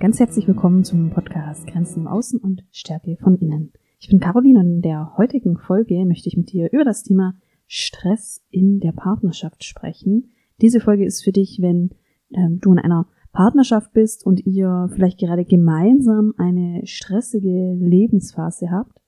Ganz 0.00 0.18
herzlich 0.18 0.48
willkommen 0.48 0.82
zum 0.82 1.10
Podcast 1.10 1.66
Grenzen 1.66 2.00
im 2.00 2.06
Außen 2.06 2.40
und 2.40 2.64
Stärke 2.70 3.18
von 3.22 3.36
innen. 3.36 3.70
Ich 3.98 4.08
bin 4.08 4.18
Caroline 4.18 4.60
und 4.60 4.66
in 4.76 4.80
der 4.80 5.18
heutigen 5.18 5.58
Folge 5.58 6.06
möchte 6.06 6.26
ich 6.30 6.38
mit 6.38 6.50
dir 6.52 6.72
über 6.72 6.84
das 6.84 7.02
Thema 7.02 7.34
Stress 7.66 8.42
in 8.48 8.80
der 8.80 8.92
Partnerschaft 8.92 9.62
sprechen. 9.62 10.30
Diese 10.62 10.80
Folge 10.80 11.04
ist 11.04 11.22
für 11.22 11.32
dich, 11.32 11.58
wenn 11.60 11.90
ähm, 12.34 12.60
du 12.62 12.72
in 12.72 12.78
einer 12.78 13.08
Partnerschaft 13.32 13.92
bist 13.92 14.24
und 14.24 14.46
ihr 14.46 14.88
vielleicht 14.94 15.18
gerade 15.18 15.44
gemeinsam 15.44 16.32
eine 16.38 16.80
stressige 16.86 17.74
Lebensphase 17.78 18.70
habt 18.70 19.02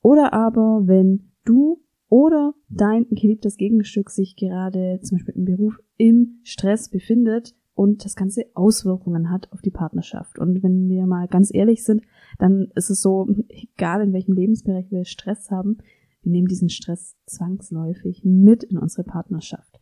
oder 0.00 0.32
aber 0.32 0.84
wenn 0.86 1.30
du 1.44 1.82
oder 2.08 2.54
dein 2.70 3.04
geliebtes 3.10 3.58
Gegenstück 3.58 4.08
sich 4.08 4.34
gerade 4.36 4.98
zum 5.02 5.18
Beispiel 5.18 5.34
im 5.34 5.44
Beruf 5.44 5.78
im 5.98 6.40
Stress 6.42 6.88
befindet 6.88 7.54
und 7.76 8.06
das 8.06 8.16
Ganze 8.16 8.46
Auswirkungen 8.54 9.30
hat 9.30 9.52
auf 9.52 9.60
die 9.60 9.70
Partnerschaft. 9.70 10.38
Und 10.38 10.62
wenn 10.62 10.88
wir 10.88 11.06
mal 11.06 11.28
ganz 11.28 11.54
ehrlich 11.54 11.84
sind, 11.84 12.02
dann 12.38 12.72
ist 12.74 12.88
es 12.88 13.02
so, 13.02 13.28
egal 13.48 14.00
in 14.00 14.14
welchem 14.14 14.32
Lebensbereich 14.32 14.90
wir 14.90 15.04
Stress 15.04 15.50
haben, 15.50 15.78
wir 16.22 16.32
nehmen 16.32 16.48
diesen 16.48 16.70
Stress 16.70 17.16
zwangsläufig 17.26 18.24
mit 18.24 18.64
in 18.64 18.78
unsere 18.78 19.04
Partnerschaft. 19.04 19.78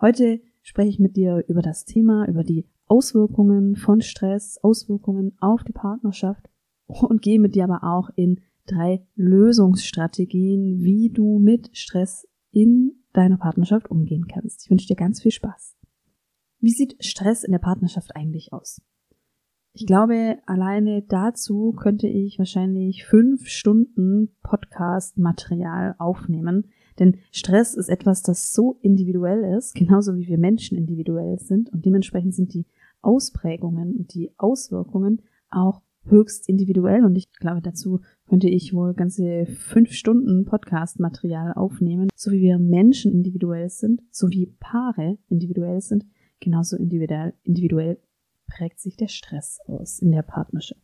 Heute 0.00 0.40
spreche 0.62 0.88
ich 0.88 0.98
mit 1.00 1.16
dir 1.16 1.44
über 1.48 1.62
das 1.62 1.84
Thema, 1.84 2.28
über 2.28 2.44
die 2.44 2.64
Auswirkungen 2.86 3.74
von 3.74 4.02
Stress, 4.02 4.58
Auswirkungen 4.62 5.32
auf 5.40 5.64
die 5.64 5.72
Partnerschaft 5.72 6.48
und 6.86 7.22
gehe 7.22 7.40
mit 7.40 7.56
dir 7.56 7.64
aber 7.64 7.82
auch 7.82 8.10
in 8.14 8.40
drei 8.66 9.04
Lösungsstrategien, 9.16 10.84
wie 10.84 11.10
du 11.10 11.40
mit 11.40 11.76
Stress 11.76 12.28
in 12.52 13.02
deiner 13.12 13.36
Partnerschaft 13.36 13.90
umgehen 13.90 14.28
kannst. 14.28 14.64
Ich 14.64 14.70
wünsche 14.70 14.86
dir 14.86 14.96
ganz 14.96 15.20
viel 15.20 15.32
Spaß. 15.32 15.76
Wie 16.62 16.70
sieht 16.70 17.04
Stress 17.04 17.42
in 17.42 17.50
der 17.50 17.58
Partnerschaft 17.58 18.14
eigentlich 18.14 18.52
aus? 18.52 18.80
Ich 19.72 19.84
glaube, 19.84 20.38
alleine 20.46 21.02
dazu 21.02 21.72
könnte 21.72 22.06
ich 22.06 22.38
wahrscheinlich 22.38 23.04
fünf 23.04 23.48
Stunden 23.48 24.28
Podcast-Material 24.44 25.96
aufnehmen. 25.98 26.68
Denn 27.00 27.16
Stress 27.32 27.74
ist 27.74 27.88
etwas, 27.88 28.22
das 28.22 28.52
so 28.52 28.78
individuell 28.80 29.56
ist, 29.56 29.74
genauso 29.74 30.14
wie 30.14 30.28
wir 30.28 30.38
Menschen 30.38 30.78
individuell 30.78 31.40
sind. 31.40 31.68
Und 31.72 31.84
dementsprechend 31.84 32.36
sind 32.36 32.54
die 32.54 32.66
Ausprägungen 33.00 33.96
und 33.96 34.14
die 34.14 34.30
Auswirkungen 34.36 35.22
auch 35.50 35.82
höchst 36.04 36.48
individuell. 36.48 37.04
Und 37.04 37.16
ich 37.16 37.32
glaube, 37.32 37.60
dazu 37.60 38.02
könnte 38.28 38.48
ich 38.48 38.72
wohl 38.72 38.94
ganze 38.94 39.46
fünf 39.46 39.92
Stunden 39.92 40.44
Podcast-Material 40.44 41.54
aufnehmen. 41.54 42.08
So 42.14 42.30
wie 42.30 42.40
wir 42.40 42.60
Menschen 42.60 43.10
individuell 43.10 43.68
sind, 43.68 44.00
so 44.12 44.30
wie 44.30 44.46
Paare 44.60 45.18
individuell 45.28 45.80
sind, 45.80 46.04
Genauso 46.42 46.76
individuell, 46.76 47.34
individuell 47.44 47.98
prägt 48.48 48.80
sich 48.80 48.96
der 48.96 49.06
Stress 49.06 49.60
aus 49.68 50.00
in 50.00 50.10
der 50.10 50.22
Partnerschaft. 50.22 50.82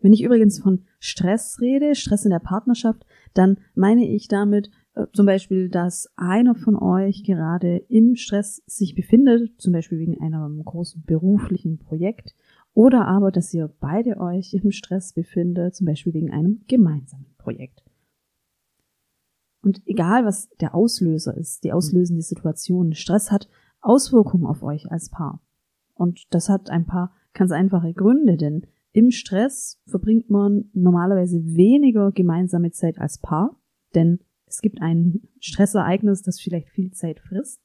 Wenn 0.00 0.12
ich 0.12 0.24
übrigens 0.24 0.58
von 0.58 0.82
Stress 0.98 1.60
rede, 1.60 1.94
Stress 1.94 2.24
in 2.24 2.32
der 2.32 2.40
Partnerschaft, 2.40 3.06
dann 3.32 3.58
meine 3.76 4.04
ich 4.08 4.26
damit 4.26 4.70
äh, 4.96 5.06
zum 5.12 5.24
Beispiel, 5.26 5.68
dass 5.68 6.08
einer 6.16 6.56
von 6.56 6.74
euch 6.74 7.22
gerade 7.22 7.76
im 7.88 8.16
Stress 8.16 8.60
sich 8.66 8.96
befindet, 8.96 9.52
zum 9.60 9.72
Beispiel 9.72 10.00
wegen 10.00 10.20
einem 10.20 10.64
großen 10.64 11.04
beruflichen 11.06 11.78
Projekt, 11.78 12.34
oder 12.74 13.06
aber, 13.06 13.30
dass 13.30 13.54
ihr 13.54 13.72
beide 13.78 14.16
euch 14.16 14.52
im 14.52 14.72
Stress 14.72 15.12
befindet, 15.12 15.76
zum 15.76 15.86
Beispiel 15.86 16.12
wegen 16.12 16.32
einem 16.32 16.64
gemeinsamen 16.66 17.36
Projekt. 17.38 17.84
Und 19.62 19.80
egal, 19.86 20.24
was 20.24 20.48
der 20.60 20.74
Auslöser 20.74 21.36
ist, 21.36 21.62
die 21.62 21.72
auslösende 21.72 22.22
Situation, 22.22 22.94
Stress 22.94 23.30
hat 23.30 23.48
Auswirkungen 23.82 24.46
auf 24.46 24.62
euch 24.62 24.90
als 24.90 25.10
Paar. 25.10 25.42
Und 25.94 26.22
das 26.30 26.48
hat 26.48 26.70
ein 26.70 26.86
paar 26.86 27.12
ganz 27.34 27.52
einfache 27.52 27.92
Gründe, 27.92 28.36
denn 28.36 28.66
im 28.92 29.10
Stress 29.10 29.80
verbringt 29.86 30.30
man 30.30 30.70
normalerweise 30.72 31.42
weniger 31.44 32.12
gemeinsame 32.12 32.70
Zeit 32.70 32.98
als 32.98 33.18
Paar, 33.18 33.56
denn 33.94 34.20
es 34.46 34.60
gibt 34.60 34.82
ein 34.82 35.22
Stressereignis, 35.40 36.22
das 36.22 36.40
vielleicht 36.40 36.68
viel 36.68 36.90
Zeit 36.92 37.20
frisst. 37.20 37.60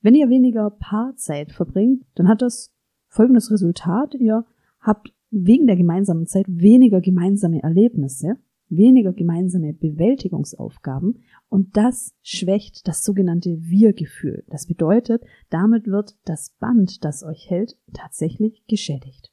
Wenn 0.00 0.14
ihr 0.14 0.28
weniger 0.28 0.70
Paarzeit 0.70 1.52
verbringt, 1.52 2.04
dann 2.14 2.26
hat 2.26 2.42
das 2.42 2.72
folgendes 3.08 3.50
Resultat. 3.50 4.14
Ihr 4.14 4.44
habt 4.80 5.14
wegen 5.30 5.66
der 5.66 5.76
gemeinsamen 5.76 6.26
Zeit 6.26 6.46
weniger 6.48 7.00
gemeinsame 7.00 7.62
Erlebnisse 7.62 8.36
weniger 8.70 9.12
gemeinsame 9.12 9.74
Bewältigungsaufgaben 9.74 11.18
und 11.48 11.76
das 11.76 12.14
schwächt 12.22 12.86
das 12.88 13.04
sogenannte 13.04 13.58
Wir-Gefühl. 13.60 14.44
Das 14.48 14.66
bedeutet, 14.66 15.22
damit 15.50 15.86
wird 15.86 16.16
das 16.24 16.54
Band, 16.58 17.04
das 17.04 17.22
euch 17.22 17.50
hält, 17.50 17.76
tatsächlich 17.92 18.64
geschädigt. 18.68 19.32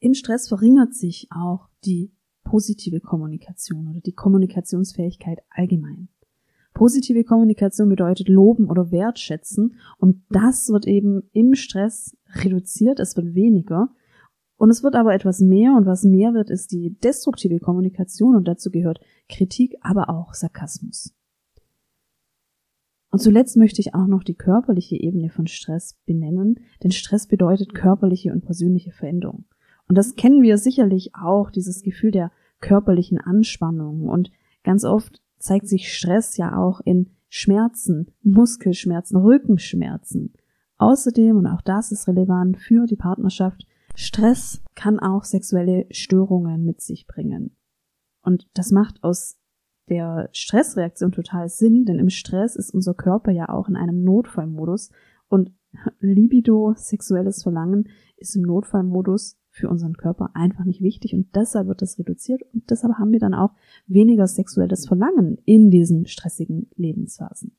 Im 0.00 0.14
Stress 0.14 0.48
verringert 0.48 0.94
sich 0.94 1.28
auch 1.30 1.68
die 1.84 2.12
positive 2.42 3.00
Kommunikation 3.00 3.88
oder 3.88 4.00
die 4.00 4.14
Kommunikationsfähigkeit 4.14 5.40
allgemein. 5.50 6.08
Positive 6.72 7.24
Kommunikation 7.24 7.88
bedeutet 7.88 8.28
loben 8.28 8.70
oder 8.70 8.90
wertschätzen 8.90 9.76
und 9.98 10.22
das 10.30 10.68
wird 10.70 10.86
eben 10.86 11.28
im 11.32 11.54
Stress 11.54 12.16
reduziert, 12.34 13.00
es 13.00 13.16
wird 13.16 13.34
weniger 13.34 13.94
und 14.60 14.68
es 14.68 14.82
wird 14.82 14.94
aber 14.94 15.14
etwas 15.14 15.40
mehr 15.40 15.72
und 15.74 15.86
was 15.86 16.04
mehr 16.04 16.34
wird, 16.34 16.50
ist 16.50 16.70
die 16.70 16.90
destruktive 17.02 17.60
Kommunikation 17.60 18.36
und 18.36 18.46
dazu 18.46 18.70
gehört 18.70 19.00
Kritik, 19.26 19.74
aber 19.80 20.10
auch 20.10 20.34
Sarkasmus. 20.34 21.14
Und 23.10 23.20
zuletzt 23.20 23.56
möchte 23.56 23.80
ich 23.80 23.94
auch 23.94 24.06
noch 24.06 24.22
die 24.22 24.34
körperliche 24.34 24.96
Ebene 24.96 25.30
von 25.30 25.46
Stress 25.46 25.96
benennen, 26.04 26.60
denn 26.82 26.90
Stress 26.90 27.26
bedeutet 27.26 27.72
körperliche 27.72 28.32
und 28.32 28.44
persönliche 28.44 28.92
Veränderung. 28.92 29.46
Und 29.88 29.96
das 29.96 30.14
kennen 30.14 30.42
wir 30.42 30.58
sicherlich 30.58 31.14
auch, 31.14 31.50
dieses 31.50 31.80
Gefühl 31.80 32.10
der 32.10 32.30
körperlichen 32.60 33.16
Anspannung. 33.16 34.10
Und 34.10 34.30
ganz 34.62 34.84
oft 34.84 35.22
zeigt 35.38 35.68
sich 35.68 35.90
Stress 35.90 36.36
ja 36.36 36.58
auch 36.58 36.82
in 36.84 37.08
Schmerzen, 37.30 38.08
Muskelschmerzen, 38.22 39.16
Rückenschmerzen. 39.16 40.34
Außerdem, 40.76 41.38
und 41.38 41.46
auch 41.46 41.62
das 41.62 41.92
ist 41.92 42.06
relevant 42.08 42.58
für 42.58 42.84
die 42.84 42.96
Partnerschaft, 42.96 43.64
Stress 43.94 44.62
kann 44.74 44.98
auch 44.98 45.24
sexuelle 45.24 45.86
Störungen 45.90 46.64
mit 46.64 46.80
sich 46.80 47.06
bringen. 47.06 47.56
Und 48.22 48.48
das 48.54 48.70
macht 48.70 49.02
aus 49.02 49.38
der 49.88 50.28
Stressreaktion 50.32 51.12
total 51.12 51.48
Sinn, 51.48 51.84
denn 51.84 51.98
im 51.98 52.10
Stress 52.10 52.56
ist 52.56 52.72
unser 52.72 52.94
Körper 52.94 53.32
ja 53.32 53.48
auch 53.48 53.68
in 53.68 53.76
einem 53.76 54.02
Notfallmodus 54.04 54.90
und 55.28 55.52
Libido, 56.00 56.74
sexuelles 56.76 57.42
Verlangen, 57.42 57.88
ist 58.16 58.36
im 58.36 58.42
Notfallmodus 58.42 59.36
für 59.50 59.68
unseren 59.68 59.96
Körper 59.96 60.30
einfach 60.34 60.64
nicht 60.64 60.80
wichtig 60.80 61.14
und 61.14 61.34
deshalb 61.34 61.66
wird 61.66 61.82
das 61.82 61.98
reduziert 61.98 62.42
und 62.54 62.70
deshalb 62.70 62.94
haben 62.94 63.12
wir 63.12 63.18
dann 63.18 63.34
auch 63.34 63.50
weniger 63.86 64.26
sexuelles 64.28 64.86
Verlangen 64.86 65.38
in 65.44 65.70
diesen 65.70 66.06
stressigen 66.06 66.70
Lebensphasen. 66.76 67.56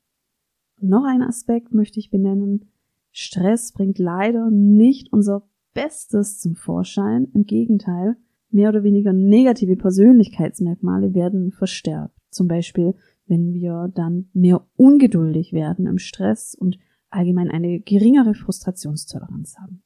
noch 0.80 1.04
ein 1.04 1.22
Aspekt 1.22 1.74
möchte 1.74 2.00
ich 2.00 2.10
benennen. 2.10 2.72
Stress 3.12 3.74
bringt 3.74 4.00
leider 4.00 4.50
nicht 4.50 5.12
unser 5.12 5.44
Bestes 5.74 6.40
zum 6.40 6.56
Vorschein. 6.56 7.28
Im 7.34 7.46
Gegenteil, 7.46 8.18
mehr 8.50 8.70
oder 8.70 8.84
weniger 8.84 9.14
negative 9.14 9.76
Persönlichkeitsmerkmale 9.76 11.14
werden 11.14 11.52
verstärkt. 11.52 12.18
Zum 12.30 12.48
Beispiel, 12.48 12.96
wenn 13.28 13.54
wir 13.54 13.92
dann 13.94 14.30
mehr 14.34 14.66
ungeduldig 14.76 15.54
werden 15.54 15.88
im 15.88 15.98
Stress 15.98 16.56
und 16.56 16.78
allgemein 17.10 17.50
eine 17.50 17.80
geringere 17.80 18.34
Frustrationstoleranz 18.34 19.58
haben. 19.58 19.84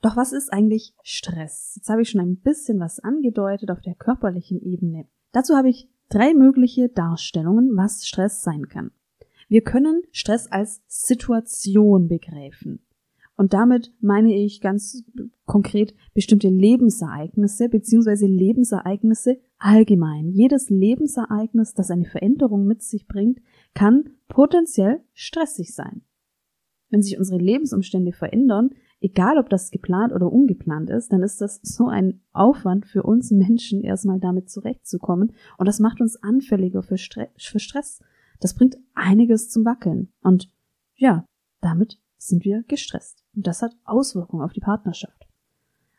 Doch 0.00 0.16
was 0.16 0.32
ist 0.32 0.52
eigentlich 0.52 0.94
Stress? 1.02 1.74
Jetzt 1.76 1.88
habe 1.88 2.02
ich 2.02 2.10
schon 2.10 2.20
ein 2.20 2.36
bisschen 2.36 2.80
was 2.80 2.98
angedeutet 2.98 3.70
auf 3.70 3.80
der 3.80 3.94
körperlichen 3.94 4.60
Ebene. 4.60 5.06
Dazu 5.30 5.54
habe 5.54 5.68
ich 5.68 5.88
drei 6.08 6.34
mögliche 6.34 6.88
Darstellungen, 6.88 7.76
was 7.76 8.06
Stress 8.06 8.42
sein 8.42 8.68
kann. 8.68 8.90
Wir 9.48 9.62
können 9.62 10.02
Stress 10.10 10.50
als 10.50 10.82
Situation 10.88 12.08
begreifen. 12.08 12.80
Und 13.42 13.54
damit 13.54 13.92
meine 14.00 14.32
ich 14.32 14.60
ganz 14.60 15.02
konkret 15.46 15.96
bestimmte 16.14 16.48
Lebensereignisse 16.48 17.68
beziehungsweise 17.68 18.26
Lebensereignisse 18.26 19.40
allgemein. 19.58 20.30
Jedes 20.30 20.70
Lebensereignis, 20.70 21.74
das 21.74 21.90
eine 21.90 22.04
Veränderung 22.04 22.68
mit 22.68 22.82
sich 22.82 23.08
bringt, 23.08 23.40
kann 23.74 24.10
potenziell 24.28 25.00
stressig 25.12 25.74
sein. 25.74 26.02
Wenn 26.88 27.02
sich 27.02 27.18
unsere 27.18 27.40
Lebensumstände 27.40 28.12
verändern, 28.12 28.70
egal 29.00 29.38
ob 29.38 29.50
das 29.50 29.72
geplant 29.72 30.12
oder 30.12 30.30
ungeplant 30.30 30.88
ist, 30.90 31.12
dann 31.12 31.24
ist 31.24 31.40
das 31.40 31.58
so 31.64 31.88
ein 31.88 32.20
Aufwand 32.32 32.86
für 32.86 33.02
uns 33.02 33.32
Menschen, 33.32 33.82
erstmal 33.82 34.20
damit 34.20 34.50
zurechtzukommen. 34.50 35.32
Und 35.58 35.66
das 35.66 35.80
macht 35.80 36.00
uns 36.00 36.14
anfälliger 36.22 36.84
für, 36.84 36.96
Stress. 36.96 37.98
Das 38.38 38.54
bringt 38.54 38.78
einiges 38.94 39.50
zum 39.50 39.64
Wackeln. 39.64 40.12
Und 40.22 40.48
ja, 40.94 41.26
damit 41.60 41.98
sind 42.18 42.44
wir 42.44 42.62
gestresst. 42.68 43.21
Und 43.34 43.46
das 43.46 43.62
hat 43.62 43.72
Auswirkungen 43.84 44.42
auf 44.42 44.52
die 44.52 44.60
Partnerschaft. 44.60 45.26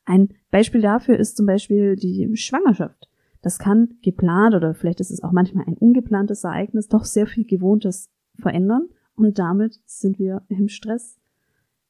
Ein 0.06 0.30
Beispiel 0.52 0.82
dafür 0.82 1.18
ist 1.18 1.38
zum 1.38 1.46
Beispiel 1.46 1.96
die 1.96 2.36
Schwangerschaft. 2.36 3.10
Das 3.42 3.60
kann 3.60 3.96
geplant 4.02 4.56
oder 4.56 4.74
vielleicht 4.74 5.00
ist 5.00 5.12
es 5.12 5.24
auch 5.24 5.32
manchmal 5.32 5.66
ein 5.66 5.78
ungeplantes 5.78 6.44
Ereignis 6.44 6.88
doch 6.88 7.06
sehr 7.06 7.28
viel 7.28 7.46
Gewohntes 7.46 8.10
verändern 8.36 8.90
und 9.16 9.38
damit 9.38 9.82
sind 9.86 10.18
wir 10.20 10.44
im 10.48 10.70
Stress. 10.70 11.20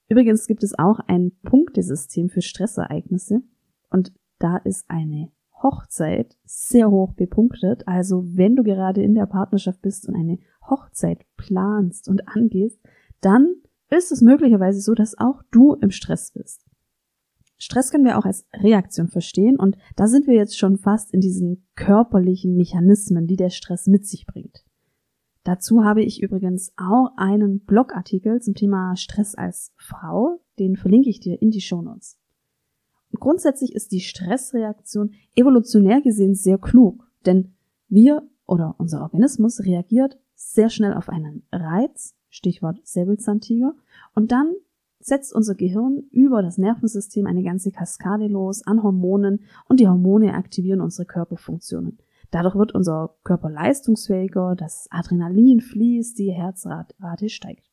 Übrigens 0.09 0.47
gibt 0.47 0.63
es 0.63 0.77
auch 0.77 0.99
ein 0.99 1.31
Punktesystem 1.43 2.29
für 2.29 2.41
Stressereignisse 2.41 3.41
und 3.89 4.13
da 4.39 4.57
ist 4.57 4.85
eine 4.89 5.31
Hochzeit 5.61 6.37
sehr 6.43 6.91
hoch 6.91 7.13
bepunktet. 7.13 7.87
Also 7.87 8.23
wenn 8.35 8.55
du 8.55 8.63
gerade 8.63 9.01
in 9.01 9.15
der 9.15 9.25
Partnerschaft 9.25 9.81
bist 9.81 10.07
und 10.07 10.15
eine 10.15 10.39
Hochzeit 10.69 11.25
planst 11.37 12.09
und 12.09 12.27
angehst, 12.27 12.79
dann 13.21 13.55
ist 13.97 14.11
es 14.11 14.21
möglicherweise 14.21 14.81
so, 14.81 14.93
dass 14.93 15.17
auch 15.17 15.41
du 15.51 15.73
im 15.73 15.91
Stress 15.91 16.31
bist. 16.31 16.65
Stress 17.57 17.91
können 17.91 18.05
wir 18.05 18.17
auch 18.17 18.25
als 18.25 18.45
Reaktion 18.53 19.07
verstehen 19.07 19.57
und 19.57 19.77
da 19.95 20.07
sind 20.07 20.27
wir 20.27 20.35
jetzt 20.35 20.57
schon 20.57 20.77
fast 20.77 21.13
in 21.13 21.21
diesen 21.21 21.65
körperlichen 21.75 22.55
Mechanismen, 22.55 23.25
die 23.27 23.37
der 23.37 23.49
Stress 23.49 23.87
mit 23.87 24.05
sich 24.05 24.25
bringt. 24.25 24.65
Dazu 25.43 25.83
habe 25.83 26.03
ich 26.03 26.21
übrigens 26.21 26.73
auch 26.77 27.11
einen 27.17 27.61
Blogartikel 27.61 28.41
zum 28.41 28.53
Thema 28.53 28.95
Stress 28.95 29.35
als 29.35 29.71
Frau, 29.75 30.39
den 30.59 30.75
verlinke 30.75 31.09
ich 31.09 31.19
dir 31.19 31.41
in 31.41 31.51
die 31.51 31.61
Shownotes. 31.61 32.17
Und 33.11 33.19
grundsätzlich 33.19 33.73
ist 33.73 33.91
die 33.91 33.99
Stressreaktion 33.99 35.13
evolutionär 35.35 36.01
gesehen 36.01 36.35
sehr 36.35 36.57
klug, 36.57 37.09
denn 37.25 37.53
wir 37.87 38.27
oder 38.45 38.75
unser 38.77 39.01
Organismus 39.01 39.61
reagiert 39.61 40.17
sehr 40.35 40.69
schnell 40.69 40.93
auf 40.93 41.09
einen 41.09 41.43
Reiz, 41.51 42.15
Stichwort 42.33 42.79
Säbelzahntiger, 42.83 43.75
und 44.15 44.31
dann 44.31 44.53
setzt 44.99 45.35
unser 45.35 45.53
Gehirn 45.53 46.03
über 46.09 46.41
das 46.41 46.57
Nervensystem 46.57 47.27
eine 47.27 47.43
ganze 47.43 47.71
Kaskade 47.71 48.27
los 48.27 48.65
an 48.65 48.81
Hormonen 48.81 49.41
und 49.69 49.79
die 49.79 49.87
Hormone 49.87 50.33
aktivieren 50.33 50.81
unsere 50.81 51.05
Körperfunktionen. 51.05 51.99
Dadurch 52.31 52.55
wird 52.55 52.73
unser 52.73 53.15
Körper 53.23 53.51
leistungsfähiger, 53.51 54.55
das 54.55 54.87
Adrenalin 54.89 55.61
fließt, 55.61 56.17
die 56.17 56.31
Herzrate 56.31 57.29
steigt. 57.29 57.69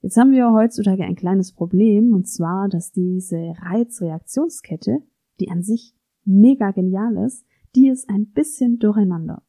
Jetzt 0.00 0.16
haben 0.16 0.32
wir 0.32 0.52
heutzutage 0.52 1.04
ein 1.04 1.16
kleines 1.16 1.52
Problem, 1.52 2.14
und 2.14 2.26
zwar, 2.26 2.70
dass 2.70 2.92
diese 2.92 3.52
Reizreaktionskette, 3.58 5.02
die 5.38 5.50
an 5.50 5.62
sich 5.62 5.94
mega 6.24 6.70
genial 6.70 7.18
ist, 7.26 7.44
die 7.74 7.88
ist 7.88 8.08
ein 8.08 8.28
bisschen 8.28 8.78
durcheinander. 8.78 9.42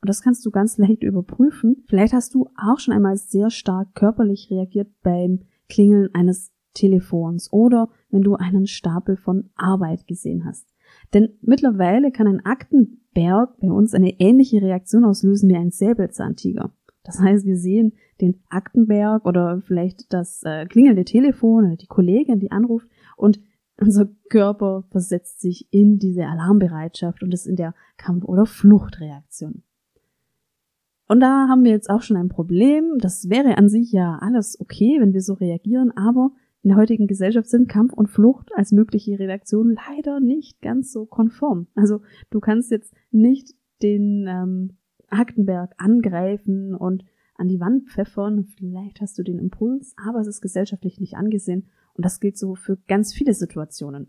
Und 0.00 0.08
das 0.08 0.22
kannst 0.22 0.44
du 0.46 0.50
ganz 0.50 0.78
leicht 0.78 1.02
überprüfen. 1.02 1.84
Vielleicht 1.88 2.12
hast 2.12 2.34
du 2.34 2.48
auch 2.56 2.78
schon 2.78 2.94
einmal 2.94 3.16
sehr 3.16 3.50
stark 3.50 3.94
körperlich 3.94 4.50
reagiert 4.50 4.88
beim 5.02 5.40
Klingeln 5.68 6.14
eines 6.14 6.52
Telefons 6.74 7.52
oder 7.52 7.88
wenn 8.10 8.22
du 8.22 8.34
einen 8.34 8.66
Stapel 8.66 9.16
von 9.16 9.50
Arbeit 9.56 10.06
gesehen 10.06 10.44
hast. 10.44 10.68
Denn 11.14 11.30
mittlerweile 11.40 12.12
kann 12.12 12.26
ein 12.26 12.44
Aktenberg 12.44 13.58
bei 13.60 13.70
uns 13.70 13.94
eine 13.94 14.20
ähnliche 14.20 14.62
Reaktion 14.62 15.04
auslösen 15.04 15.48
wie 15.48 15.56
ein 15.56 15.70
Säbelzahntiger. 15.70 16.72
Das 17.02 17.20
heißt, 17.20 17.46
wir 17.46 17.56
sehen 17.56 17.92
den 18.20 18.42
Aktenberg 18.48 19.24
oder 19.26 19.60
vielleicht 19.60 20.12
das 20.12 20.42
äh, 20.42 20.66
klingelnde 20.66 21.04
Telefon 21.04 21.66
oder 21.66 21.76
die 21.76 21.86
Kollegin, 21.86 22.40
die 22.40 22.50
anruft 22.50 22.88
und 23.16 23.40
unser 23.78 24.08
Körper 24.30 24.84
versetzt 24.90 25.40
sich 25.40 25.68
in 25.70 25.98
diese 25.98 26.26
Alarmbereitschaft 26.26 27.22
und 27.22 27.32
ist 27.32 27.46
in 27.46 27.56
der 27.56 27.74
Kampf- 27.96 28.24
oder 28.24 28.46
Fluchtreaktion. 28.46 29.62
Und 31.08 31.20
da 31.20 31.48
haben 31.48 31.64
wir 31.64 31.70
jetzt 31.70 31.88
auch 31.88 32.02
schon 32.02 32.16
ein 32.16 32.28
Problem. 32.28 32.98
Das 32.98 33.28
wäre 33.30 33.58
an 33.58 33.68
sich 33.68 33.92
ja 33.92 34.18
alles 34.20 34.60
okay, 34.60 34.98
wenn 35.00 35.12
wir 35.12 35.22
so 35.22 35.34
reagieren, 35.34 35.92
aber 35.96 36.32
in 36.62 36.70
der 36.70 36.78
heutigen 36.78 37.06
Gesellschaft 37.06 37.48
sind 37.48 37.68
Kampf 37.68 37.92
und 37.92 38.08
Flucht 38.08 38.50
als 38.56 38.72
mögliche 38.72 39.18
Reaktion 39.20 39.76
leider 39.88 40.18
nicht 40.18 40.60
ganz 40.60 40.92
so 40.92 41.06
konform. 41.06 41.68
Also 41.76 42.00
du 42.30 42.40
kannst 42.40 42.72
jetzt 42.72 42.92
nicht 43.12 43.54
den 43.82 44.26
ähm, 44.28 44.76
Aktenberg 45.08 45.74
angreifen 45.78 46.74
und 46.74 47.04
an 47.36 47.46
die 47.46 47.60
Wand 47.60 47.88
pfeffern. 47.88 48.44
Vielleicht 48.44 49.00
hast 49.00 49.16
du 49.16 49.22
den 49.22 49.38
Impuls, 49.38 49.94
aber 50.04 50.18
es 50.18 50.26
ist 50.26 50.40
gesellschaftlich 50.40 50.98
nicht 50.98 51.14
angesehen. 51.14 51.68
Und 51.94 52.04
das 52.04 52.18
gilt 52.18 52.36
so 52.36 52.56
für 52.56 52.78
ganz 52.88 53.14
viele 53.14 53.34
Situationen. 53.34 54.08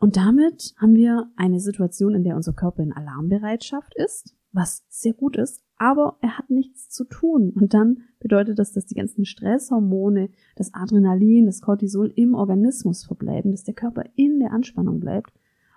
Und 0.00 0.16
damit 0.16 0.74
haben 0.78 0.96
wir 0.96 1.30
eine 1.36 1.60
Situation, 1.60 2.14
in 2.14 2.24
der 2.24 2.34
unser 2.34 2.54
Körper 2.54 2.82
in 2.82 2.92
Alarmbereitschaft 2.92 3.94
ist 3.94 4.34
was 4.52 4.84
sehr 4.88 5.12
gut 5.12 5.36
ist, 5.36 5.62
aber 5.76 6.18
er 6.20 6.38
hat 6.38 6.50
nichts 6.50 6.90
zu 6.90 7.04
tun. 7.04 7.50
Und 7.50 7.72
dann 7.72 8.02
bedeutet 8.18 8.58
das, 8.58 8.72
dass 8.72 8.86
die 8.86 8.94
ganzen 8.94 9.24
Stresshormone, 9.24 10.30
das 10.56 10.74
Adrenalin, 10.74 11.46
das 11.46 11.60
Cortisol 11.60 12.12
im 12.16 12.34
Organismus 12.34 13.04
verbleiben, 13.04 13.50
dass 13.50 13.64
der 13.64 13.74
Körper 13.74 14.04
in 14.14 14.40
der 14.40 14.52
Anspannung 14.52 15.00
bleibt. 15.00 15.32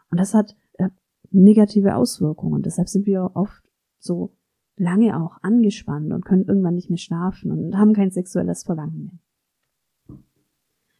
Und 0.10 0.20
das 0.20 0.34
hat 0.34 0.56
äh, 0.74 0.90
negative 1.32 1.96
Auswirkungen. 1.96 2.64
Deshalb 2.64 2.90
sind 2.90 3.06
wir 3.06 3.32
oft 3.34 3.64
so 4.00 4.36
lange 4.76 5.22
auch 5.22 5.38
angespannt 5.42 6.12
und 6.12 6.26
können 6.26 6.46
irgendwann 6.46 6.76
nicht 6.76 6.90
mehr 6.90 6.98
schlafen 6.98 7.52
und 7.52 7.78
haben 7.78 7.94
kein 7.94 8.12
sexuelles 8.12 8.64
Verlangen 8.64 9.06
mehr. 9.06 10.18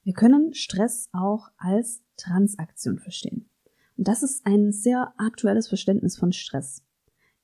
Wir 0.04 0.14
können 0.14 0.54
Stress 0.54 1.10
auch 1.14 1.50
als 1.58 2.04
Transaktion 2.18 3.00
verstehen. 3.00 3.50
Und 3.98 4.08
das 4.08 4.22
ist 4.24 4.46
ein 4.46 4.72
sehr 4.72 5.14
aktuelles 5.18 5.68
Verständnis 5.68 6.18
von 6.18 6.32
Stress. 6.34 6.84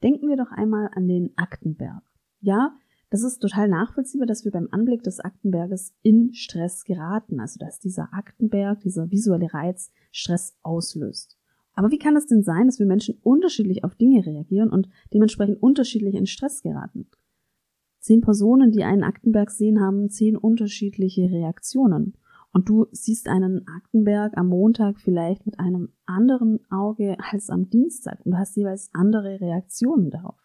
Denken 0.04 0.30
wir 0.30 0.38
doch 0.38 0.52
einmal 0.52 0.90
an 0.94 1.08
den 1.08 1.32
Aktenberg. 1.38 2.04
Ja, 2.42 2.78
das 3.10 3.24
ist 3.24 3.40
total 3.40 3.68
nachvollziehbar, 3.68 4.28
dass 4.28 4.46
wir 4.46 4.52
beim 4.52 4.68
Anblick 4.72 5.04
des 5.04 5.20
Aktenberges 5.20 5.94
in 6.04 6.34
Stress 6.34 6.84
geraten, 6.84 7.40
also 7.40 7.58
dass 7.60 7.80
dieser 7.80 8.14
Aktenberg, 8.14 8.82
dieser 8.82 9.10
visuelle 9.10 9.52
Reiz 9.54 9.92
Stress 10.12 10.58
auslöst. 10.62 11.38
Aber 11.74 11.92
wie 11.92 11.98
kann 11.98 12.16
es 12.16 12.28
denn 12.28 12.44
sein, 12.44 12.68
dass 12.68 12.78
wir 12.80 12.86
Menschen 12.86 13.18
unterschiedlich 13.24 13.84
auf 13.84 13.96
Dinge 13.96 14.26
reagieren 14.26 14.70
und 14.70 14.90
dementsprechend 15.14 15.62
unterschiedlich 15.62 16.16
in 16.16 16.28
Stress 16.28 16.62
geraten? 16.62 17.08
Zehn 18.00 18.22
Personen, 18.22 18.72
die 18.72 18.84
einen 18.84 19.04
Aktenberg 19.04 19.50
sehen, 19.50 19.80
haben 19.82 20.10
zehn 20.10 20.38
unterschiedliche 20.38 21.30
Reaktionen. 21.32 22.16
Und 22.52 22.68
du 22.68 22.88
siehst 22.92 23.28
einen 23.28 23.68
Aktenberg 23.68 24.38
am 24.38 24.48
Montag 24.48 25.00
vielleicht 25.00 25.46
mit 25.46 25.60
einem 25.60 25.90
anderen 26.06 26.60
Auge 26.72 27.16
als 27.32 27.50
am 27.50 27.70
Dienstag 27.70 28.26
und 28.26 28.32
du 28.32 28.38
hast 28.38 28.56
jeweils 28.56 28.90
andere 28.94 29.40
Reaktionen 29.40 30.10
darauf. 30.10 30.40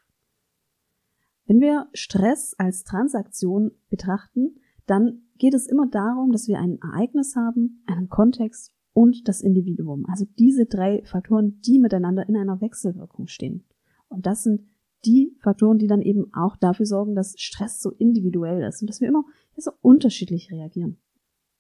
Wenn 1.47 1.61
wir 1.61 1.89
Stress 1.93 2.55
als 2.59 2.85
Transaktion 2.85 3.73
betrachten, 3.89 4.57
dann 4.87 5.23
geht 5.37 5.55
es 5.55 5.67
immer 5.67 5.87
darum, 5.89 6.33
dass 6.33 6.49
wir 6.49 6.59
ein 6.59 6.79
Ereignis 6.83 7.37
haben, 7.37 7.83
einen 7.87 8.09
Kontext 8.09 8.73
und 8.93 9.27
das 9.29 9.41
Individuum. 9.41 10.07
Also 10.09 10.27
diese 10.39 10.67
drei 10.67 11.03
Faktoren, 11.05 11.61
die 11.61 11.79
miteinander 11.79 12.29
in 12.29 12.37
einer 12.37 12.61
Wechselwirkung 12.61 13.27
stehen. 13.27 13.65
Und 14.09 14.27
das 14.27 14.43
sind 14.43 14.63
die 15.05 15.37
Faktoren, 15.41 15.79
die 15.79 15.87
dann 15.87 16.01
eben 16.01 16.33
auch 16.33 16.57
dafür 16.57 16.87
sorgen, 16.87 17.15
dass 17.15 17.35
Stress 17.37 17.81
so 17.81 17.91
individuell 17.91 18.63
ist 18.63 18.81
und 18.81 18.89
dass 18.89 19.01
wir 19.01 19.09
immer 19.09 19.25
so 19.57 19.73
unterschiedlich 19.83 20.51
reagieren. 20.51 20.99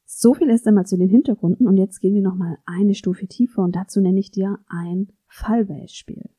So 0.04 0.34
viel 0.34 0.50
erst 0.50 0.66
einmal 0.66 0.86
zu 0.86 0.96
den 0.96 1.08
Hintergründen 1.08 1.66
und 1.66 1.76
jetzt 1.76 2.00
gehen 2.00 2.14
wir 2.14 2.22
nochmal 2.22 2.58
eine 2.66 2.94
Stufe 2.94 3.26
tiefer 3.26 3.62
und 3.62 3.74
dazu 3.74 4.00
nenne 4.00 4.20
ich 4.20 4.30
dir 4.30 4.58
ein 4.68 5.08
Fallbeispiel. 5.28 6.30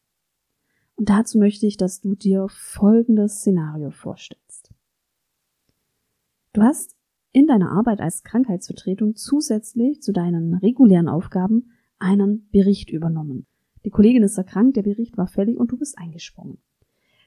Und 0.95 1.09
dazu 1.09 1.37
möchte 1.37 1.65
ich, 1.65 1.77
dass 1.77 1.99
du 1.99 2.15
dir 2.15 2.47
folgendes 2.49 3.39
Szenario 3.39 3.91
vorstellst. 3.91 4.73
Du 6.53 6.61
hast 6.61 6.95
in 7.33 7.47
deiner 7.47 7.71
Arbeit 7.71 7.99
als 7.99 8.23
Krankheitsvertretung 8.23 9.15
zusätzlich 9.15 10.01
zu 10.01 10.13
deinen 10.13 10.53
regulären 10.53 11.09
Aufgaben 11.09 11.71
einen 11.99 12.47
Bericht 12.49 12.89
übernommen. 12.89 13.45
Die 13.83 13.89
Kollegin 13.89 14.23
ist 14.23 14.37
erkrankt, 14.37 14.77
der 14.77 14.83
Bericht 14.83 15.17
war 15.17 15.27
fällig 15.27 15.57
und 15.57 15.71
du 15.71 15.77
bist 15.77 15.97
eingesprungen. 15.97 16.59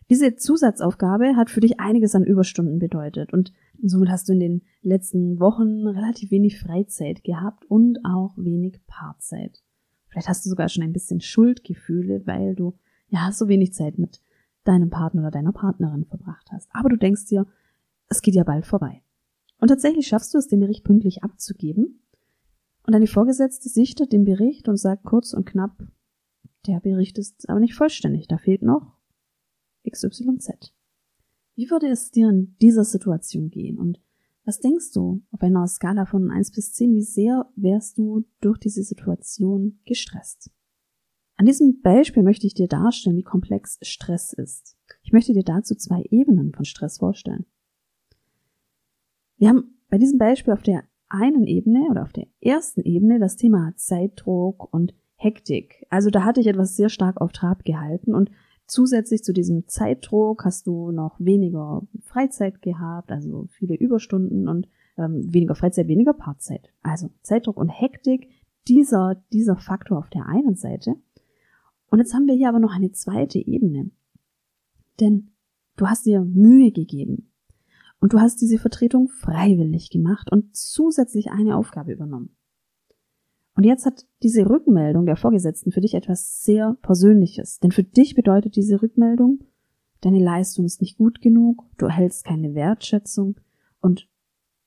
Diese 0.09 0.37
Zusatzaufgabe 0.37 1.37
hat 1.37 1.51
für 1.51 1.61
dich 1.61 1.79
einiges 1.79 2.15
an 2.15 2.25
Überstunden 2.25 2.79
bedeutet 2.79 3.35
und 3.35 3.53
somit 3.83 4.09
hast 4.09 4.29
du 4.29 4.33
in 4.33 4.41
den 4.41 4.63
letzten 4.83 5.41
Wochen 5.41 5.87
relativ 5.87 6.31
wenig 6.31 6.59
Freizeit 6.59 7.23
gehabt 7.25 7.65
und 7.67 8.05
auch 8.05 8.35
wenig 8.37 8.81
Paarzeit. 8.87 9.63
Vielleicht 10.09 10.29
hast 10.29 10.45
du 10.45 10.51
sogar 10.51 10.69
schon 10.69 10.83
ein 10.83 10.93
bisschen 10.93 11.21
Schuldgefühle, 11.21 12.27
weil 12.27 12.55
du 12.55 12.79
ja 13.09 13.31
so 13.33 13.49
wenig 13.49 13.75
Zeit 13.75 13.99
mit 13.99 14.21
deinem 14.65 14.91
Partner 14.91 15.23
oder 15.23 15.31
deiner 15.31 15.53
Partnerin 15.53 16.05
verbracht 16.05 16.49
hast. 16.51 16.69
Aber 16.73 16.89
du 16.89 16.97
denkst 16.97 17.27
dir, 17.27 17.47
es 18.09 18.23
geht 18.23 18.35
ja 18.35 18.45
bald 18.45 18.67
vorbei. 18.67 19.03
Und 19.61 19.69
tatsächlich 19.69 20.07
schaffst 20.07 20.35
du 20.35 20.39
es, 20.39 20.49
den 20.49 20.61
Bericht 20.61 20.85
pünktlich 20.85 21.23
abzugeben. 21.23 22.01
Und 22.87 22.93
deine 22.95 23.07
Vorgesetzte 23.07 23.69
sichtet 23.69 24.13
den 24.13 24.25
Bericht 24.25 24.69
und 24.69 24.77
sagt 24.77 25.05
kurz 25.05 25.33
und 25.35 25.45
knapp, 25.45 25.87
der 26.67 26.81
Bericht 26.81 27.19
ist 27.19 27.49
aber 27.49 27.61
nicht 27.61 27.75
vollständig, 27.75 28.29
da 28.29 28.39
fehlt 28.39 28.63
noch 28.63 28.97
XYZ. 29.89 30.73
Wie 31.59 31.71
würde 31.71 31.89
es 31.89 32.13
dir 32.13 32.29
in 32.29 32.55
dieser 32.63 32.85
Situation 32.85 33.51
gehen? 33.51 33.79
Und 33.79 34.01
was 34.45 34.61
denkst 34.61 34.93
du 34.93 35.23
auf 35.33 35.43
einer 35.43 35.67
Skala 35.67 36.07
von 36.07 36.31
1 36.31 36.53
bis 36.53 36.73
10, 36.73 36.95
wie 36.95 37.03
sehr 37.03 37.51
wärst 37.57 37.99
du 37.99 38.25
durch 38.41 38.59
diese 38.59 38.85
Situation 38.85 39.81
gestresst? 39.85 40.53
An 41.35 41.47
diesem 41.47 41.81
Beispiel 41.83 42.23
möchte 42.23 42.47
ich 42.47 42.55
dir 42.55 42.69
darstellen, 42.69 43.17
wie 43.17 43.25
komplex 43.25 43.77
Stress 43.83 44.33
ist. 44.33 44.77
Ich 45.03 45.11
möchte 45.11 45.33
dir 45.33 45.43
dazu 45.43 45.75
zwei 45.75 46.05
Ebenen 46.11 46.53
von 46.53 46.65
Stress 46.65 46.99
vorstellen. 46.99 47.45
Wir 49.37 49.49
haben 49.49 49.81
bei 49.89 49.99
diesem 49.99 50.19
Beispiel 50.19 50.53
auf 50.53 50.63
der 50.63 50.85
einen 51.09 51.49
Ebene 51.49 51.89
oder 51.91 52.05
auf 52.05 52.13
der 52.13 52.29
ersten 52.41 52.83
Ebene 52.83 53.19
das 53.19 53.35
Thema 53.35 53.73
Zeitdruck 53.75 54.73
und 54.73 54.95
Hektik. 55.17 55.85
Also 55.91 56.11
da 56.11 56.23
hatte 56.23 56.41
ich 56.41 56.47
etwas 56.47 56.77
sehr 56.77 56.89
stark 56.89 57.21
auf 57.21 57.33
Trab 57.33 57.65
gehalten 57.65 58.15
und 58.15 58.31
Zusätzlich 58.69 59.25
zu 59.25 59.33
diesem 59.33 59.67
Zeitdruck 59.67 60.45
hast 60.45 60.67
du 60.67 60.93
noch 60.93 61.19
weniger 61.19 61.83
Freizeit 62.03 62.61
gehabt, 62.61 63.11
also 63.11 63.49
viele 63.51 63.75
Überstunden 63.75 64.47
und 64.47 64.69
ähm, 64.99 65.33
weniger 65.33 65.55
Freizeit, 65.55 65.89
weniger 65.89 66.13
Paarzeit. 66.13 66.71
Also 66.83 67.09
Zeitdruck 67.23 67.57
und 67.57 67.71
Hektik, 67.71 68.29
dieser, 68.69 69.23
dieser 69.33 69.57
Faktor 69.57 69.97
auf 69.97 70.11
der 70.11 70.27
einen 70.27 70.55
Seite. 70.55 70.97
Und 71.91 71.99
jetzt 72.01 72.13
haben 72.13 72.27
wir 72.27 72.35
hier 72.35 72.51
aber 72.51 72.59
noch 72.59 72.75
eine 72.75 72.93
zweite 72.93 73.39
Ebene. 73.39 73.91
Denn 75.01 75.31
du 75.77 75.87
hast 75.87 76.05
dir 76.05 76.21
Mühe 76.21 76.71
gegeben. 76.71 77.31
Und 78.01 78.13
du 78.13 78.21
hast 78.21 78.43
diese 78.43 78.59
Vertretung 78.59 79.09
freiwillig 79.09 79.89
gemacht 79.89 80.31
und 80.31 80.55
zusätzlich 80.55 81.31
eine 81.31 81.57
Aufgabe 81.57 81.93
übernommen. 81.93 82.37
Und 83.59 83.65
jetzt 83.65 83.87
hat 83.87 84.07
diese 84.23 84.49
Rückmeldung 84.49 85.05
der 85.05 85.17
Vorgesetzten 85.17 85.73
für 85.73 85.81
dich 85.81 85.95
etwas 85.95 86.45
sehr 86.45 86.77
Persönliches. 86.81 87.59
Denn 87.59 87.73
für 87.73 87.83
dich 87.83 88.15
bedeutet 88.15 88.55
diese 88.55 88.81
Rückmeldung, 88.81 89.41
deine 90.01 90.23
Leistung 90.23 90.65
ist 90.65 90.81
nicht 90.81 90.97
gut 90.97 91.21
genug, 91.21 91.65
du 91.77 91.87
erhältst 91.87 92.25
keine 92.25 92.55
Wertschätzung 92.55 93.35
und 93.81 94.09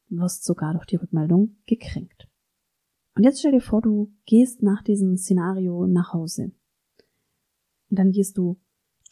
wirst 0.09 0.43
sogar 0.43 0.73
durch 0.73 0.87
die 0.87 0.97
Rückmeldung 0.97 1.55
gekränkt. 1.67 2.27
Und 3.15 3.23
jetzt 3.23 3.39
stell 3.39 3.53
dir 3.53 3.61
vor, 3.61 3.81
du 3.81 4.11
gehst 4.25 4.61
nach 4.61 4.83
diesem 4.83 5.15
Szenario 5.15 5.87
nach 5.87 6.11
Hause. 6.11 6.51
Und 7.89 7.97
dann 7.97 8.11
gehst 8.11 8.37
du 8.37 8.59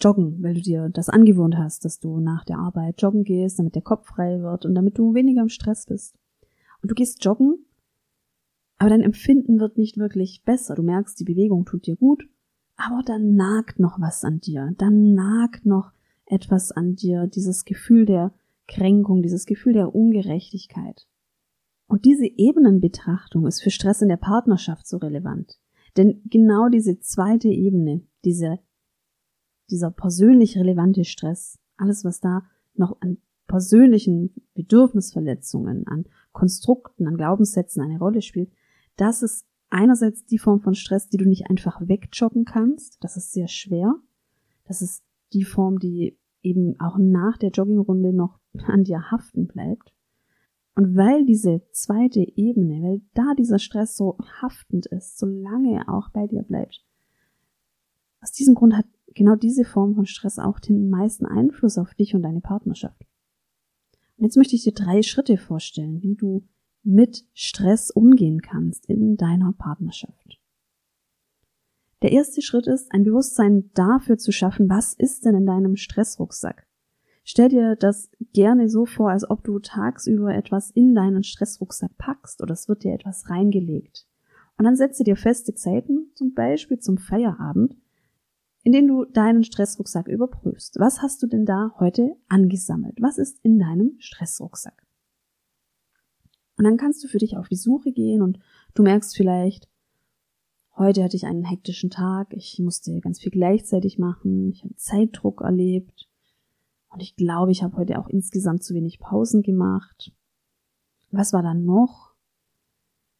joggen, 0.01 0.43
weil 0.43 0.55
du 0.55 0.61
dir 0.61 0.89
das 0.89 1.07
angewohnt 1.07 1.55
hast, 1.57 1.85
dass 1.85 1.99
du 1.99 2.19
nach 2.19 2.43
der 2.43 2.57
Arbeit 2.57 3.01
joggen 3.01 3.23
gehst, 3.23 3.59
damit 3.59 3.75
der 3.75 3.81
Kopf 3.81 4.07
frei 4.07 4.41
wird 4.41 4.65
und 4.65 4.75
damit 4.75 4.97
du 4.97 5.13
weniger 5.13 5.41
im 5.41 5.47
Stress 5.47 5.85
bist. 5.85 6.19
Und 6.81 6.91
du 6.91 6.95
gehst 6.95 7.23
joggen, 7.23 7.65
aber 8.79 8.89
dein 8.89 9.01
Empfinden 9.01 9.59
wird 9.59 9.77
nicht 9.77 9.97
wirklich 9.97 10.43
besser. 10.43 10.75
Du 10.75 10.83
merkst, 10.83 11.19
die 11.19 11.25
Bewegung 11.25 11.65
tut 11.65 11.85
dir 11.85 11.95
gut, 11.95 12.27
aber 12.77 13.01
dann 13.05 13.35
nagt 13.35 13.79
noch 13.79 13.99
was 13.99 14.23
an 14.23 14.39
dir. 14.39 14.73
Dann 14.77 15.13
nagt 15.13 15.65
noch 15.65 15.91
etwas 16.25 16.71
an 16.71 16.95
dir, 16.95 17.27
dieses 17.27 17.65
Gefühl 17.65 18.05
der 18.05 18.33
Kränkung, 18.67 19.21
dieses 19.21 19.45
Gefühl 19.45 19.73
der 19.73 19.93
Ungerechtigkeit. 19.93 21.07
Und 21.87 22.05
diese 22.05 22.25
Ebenenbetrachtung 22.25 23.47
ist 23.47 23.61
für 23.61 23.71
Stress 23.71 24.01
in 24.01 24.09
der 24.09 24.17
Partnerschaft 24.17 24.87
so 24.87 24.97
relevant. 24.97 25.59
Denn 25.97 26.21
genau 26.25 26.69
diese 26.69 26.99
zweite 26.99 27.49
Ebene, 27.49 28.03
diese 28.23 28.59
dieser 29.69 29.91
persönlich 29.91 30.57
relevante 30.57 31.05
Stress, 31.05 31.59
alles 31.77 32.03
was 32.03 32.19
da 32.19 32.43
noch 32.73 32.99
an 33.01 33.17
persönlichen 33.47 34.33
Bedürfnisverletzungen, 34.53 35.87
an 35.87 36.05
Konstrukten, 36.31 37.07
an 37.07 37.17
Glaubenssätzen 37.17 37.81
eine 37.81 37.97
Rolle 37.97 38.21
spielt, 38.21 38.51
das 38.99 39.23
ist 39.23 39.45
einerseits 39.69 40.25
die 40.25 40.39
Form 40.39 40.61
von 40.61 40.75
Stress, 40.75 41.09
die 41.09 41.17
du 41.17 41.25
nicht 41.25 41.49
einfach 41.49 41.81
wegjoggen 41.87 42.45
kannst, 42.45 42.97
das 43.03 43.17
ist 43.17 43.31
sehr 43.31 43.47
schwer. 43.47 43.95
Das 44.65 44.81
ist 44.81 45.03
die 45.33 45.43
Form, 45.43 45.79
die 45.79 46.17
eben 46.41 46.79
auch 46.79 46.97
nach 46.97 47.37
der 47.37 47.49
Joggingrunde 47.49 48.13
noch 48.13 48.39
an 48.67 48.83
dir 48.83 49.11
haften 49.11 49.47
bleibt. 49.47 49.93
Und 50.75 50.95
weil 50.95 51.25
diese 51.25 51.61
zweite 51.71 52.21
Ebene, 52.21 52.81
weil 52.81 53.01
da 53.13 53.33
dieser 53.37 53.59
Stress 53.59 53.97
so 53.97 54.17
haftend 54.41 54.85
ist, 54.87 55.17
so 55.17 55.25
lange 55.25 55.75
er 55.75 55.89
auch 55.89 56.09
bei 56.09 56.27
dir 56.27 56.43
bleibt, 56.43 56.85
aus 58.21 58.31
diesem 58.31 58.55
Grund 58.55 58.75
hat 58.75 58.85
genau 59.13 59.35
diese 59.35 59.65
Form 59.65 59.95
von 59.95 60.05
Stress 60.05 60.39
auch 60.39 60.59
den 60.59 60.89
meisten 60.89 61.25
Einfluss 61.25 61.77
auf 61.77 61.93
dich 61.95 62.15
und 62.15 62.21
deine 62.21 62.41
Partnerschaft. 62.41 63.05
Und 64.17 64.25
jetzt 64.25 64.37
möchte 64.37 64.55
ich 64.55 64.63
dir 64.63 64.73
drei 64.73 65.01
Schritte 65.01 65.37
vorstellen, 65.37 66.01
wie 66.01 66.15
du 66.15 66.45
mit 66.83 67.25
Stress 67.33 67.91
umgehen 67.91 68.41
kannst 68.41 68.85
in 68.87 69.17
deiner 69.17 69.53
Partnerschaft. 69.53 70.39
Der 72.01 72.11
erste 72.13 72.41
Schritt 72.41 72.67
ist, 72.67 72.91
ein 72.93 73.03
Bewusstsein 73.03 73.71
dafür 73.73 74.17
zu 74.17 74.31
schaffen, 74.31 74.69
was 74.69 74.93
ist 74.93 75.25
denn 75.25 75.35
in 75.35 75.45
deinem 75.45 75.75
Stressrucksack? 75.75 76.65
Stell 77.23 77.49
dir 77.49 77.75
das 77.75 78.09
gerne 78.33 78.69
so 78.69 78.85
vor, 78.85 79.11
als 79.11 79.29
ob 79.29 79.43
du 79.43 79.59
tagsüber 79.59 80.33
etwas 80.33 80.71
in 80.71 80.95
deinen 80.95 81.23
Stressrucksack 81.23 81.97
packst 81.97 82.41
oder 82.41 82.53
es 82.53 82.67
wird 82.67 82.83
dir 82.83 82.93
etwas 82.93 83.29
reingelegt. 83.29 84.07
Und 84.57 84.65
dann 84.65 84.75
setze 84.75 85.03
dir 85.03 85.15
feste 85.15 85.53
Zeiten, 85.53 86.11
zum 86.15 86.33
Beispiel 86.33 86.79
zum 86.79 86.97
Feierabend, 86.97 87.75
in 88.63 88.71
denen 88.71 88.87
du 88.87 89.05
deinen 89.05 89.43
Stressrucksack 89.43 90.07
überprüfst. 90.07 90.79
Was 90.79 91.01
hast 91.01 91.21
du 91.21 91.27
denn 91.27 91.45
da 91.45 91.75
heute 91.79 92.15
angesammelt? 92.29 92.97
Was 92.99 93.17
ist 93.17 93.39
in 93.43 93.59
deinem 93.59 93.95
Stressrucksack? 93.99 94.88
Und 96.59 96.65
dann 96.65 96.75
kannst 96.75 97.01
du 97.01 97.07
für 97.07 97.19
dich 97.19 97.37
auf 97.37 97.47
die 97.47 97.55
Suche 97.55 97.93
gehen 97.93 98.21
und 98.21 98.37
du 98.73 98.83
merkst 98.83 99.15
vielleicht, 99.15 99.69
heute 100.75 101.05
hatte 101.05 101.15
ich 101.15 101.25
einen 101.25 101.45
hektischen 101.45 101.89
Tag, 101.89 102.33
ich 102.33 102.59
musste 102.59 102.99
ganz 102.99 103.21
viel 103.21 103.31
gleichzeitig 103.31 103.97
machen, 103.97 104.49
ich 104.49 104.65
habe 104.65 104.75
Zeitdruck 104.75 105.39
erlebt 105.39 106.09
und 106.89 107.01
ich 107.01 107.15
glaube, 107.15 107.53
ich 107.53 107.63
habe 107.63 107.77
heute 107.77 107.97
auch 107.97 108.09
insgesamt 108.09 108.61
zu 108.61 108.73
wenig 108.73 108.99
Pausen 108.99 109.41
gemacht. 109.41 110.11
Was 111.11 111.31
war 111.31 111.43
dann 111.43 111.63
noch? 111.63 112.13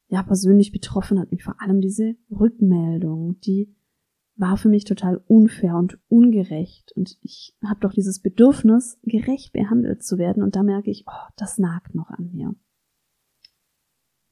Ja, 0.09 0.21
persönlich 0.21 0.73
betroffen 0.73 1.17
hat 1.17 1.31
mich 1.31 1.45
vor 1.45 1.61
allem 1.61 1.79
diese 1.79 2.17
Rückmeldung, 2.29 3.39
die 3.39 3.73
war 4.35 4.57
für 4.57 4.67
mich 4.67 4.83
total 4.83 5.23
unfair 5.27 5.77
und 5.77 5.97
ungerecht. 6.09 6.91
Und 6.91 7.17
ich 7.21 7.55
habe 7.63 7.79
doch 7.79 7.93
dieses 7.93 8.19
Bedürfnis, 8.19 8.99
gerecht 9.03 9.53
behandelt 9.53 10.03
zu 10.03 10.17
werden. 10.17 10.43
Und 10.43 10.57
da 10.57 10.63
merke 10.63 10.91
ich, 10.91 11.05
oh, 11.07 11.31
das 11.37 11.57
nagt 11.57 11.95
noch 11.95 12.09
an 12.09 12.31
mir. 12.33 12.53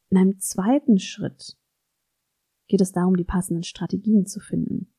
In 0.09 0.17
einem 0.17 0.39
zweiten 0.39 0.99
Schritt 0.99 1.57
geht 2.67 2.81
es 2.81 2.91
darum, 2.91 3.15
die 3.15 3.23
passenden 3.23 3.63
Strategien 3.63 4.25
zu 4.25 4.39
finden. 4.39 4.93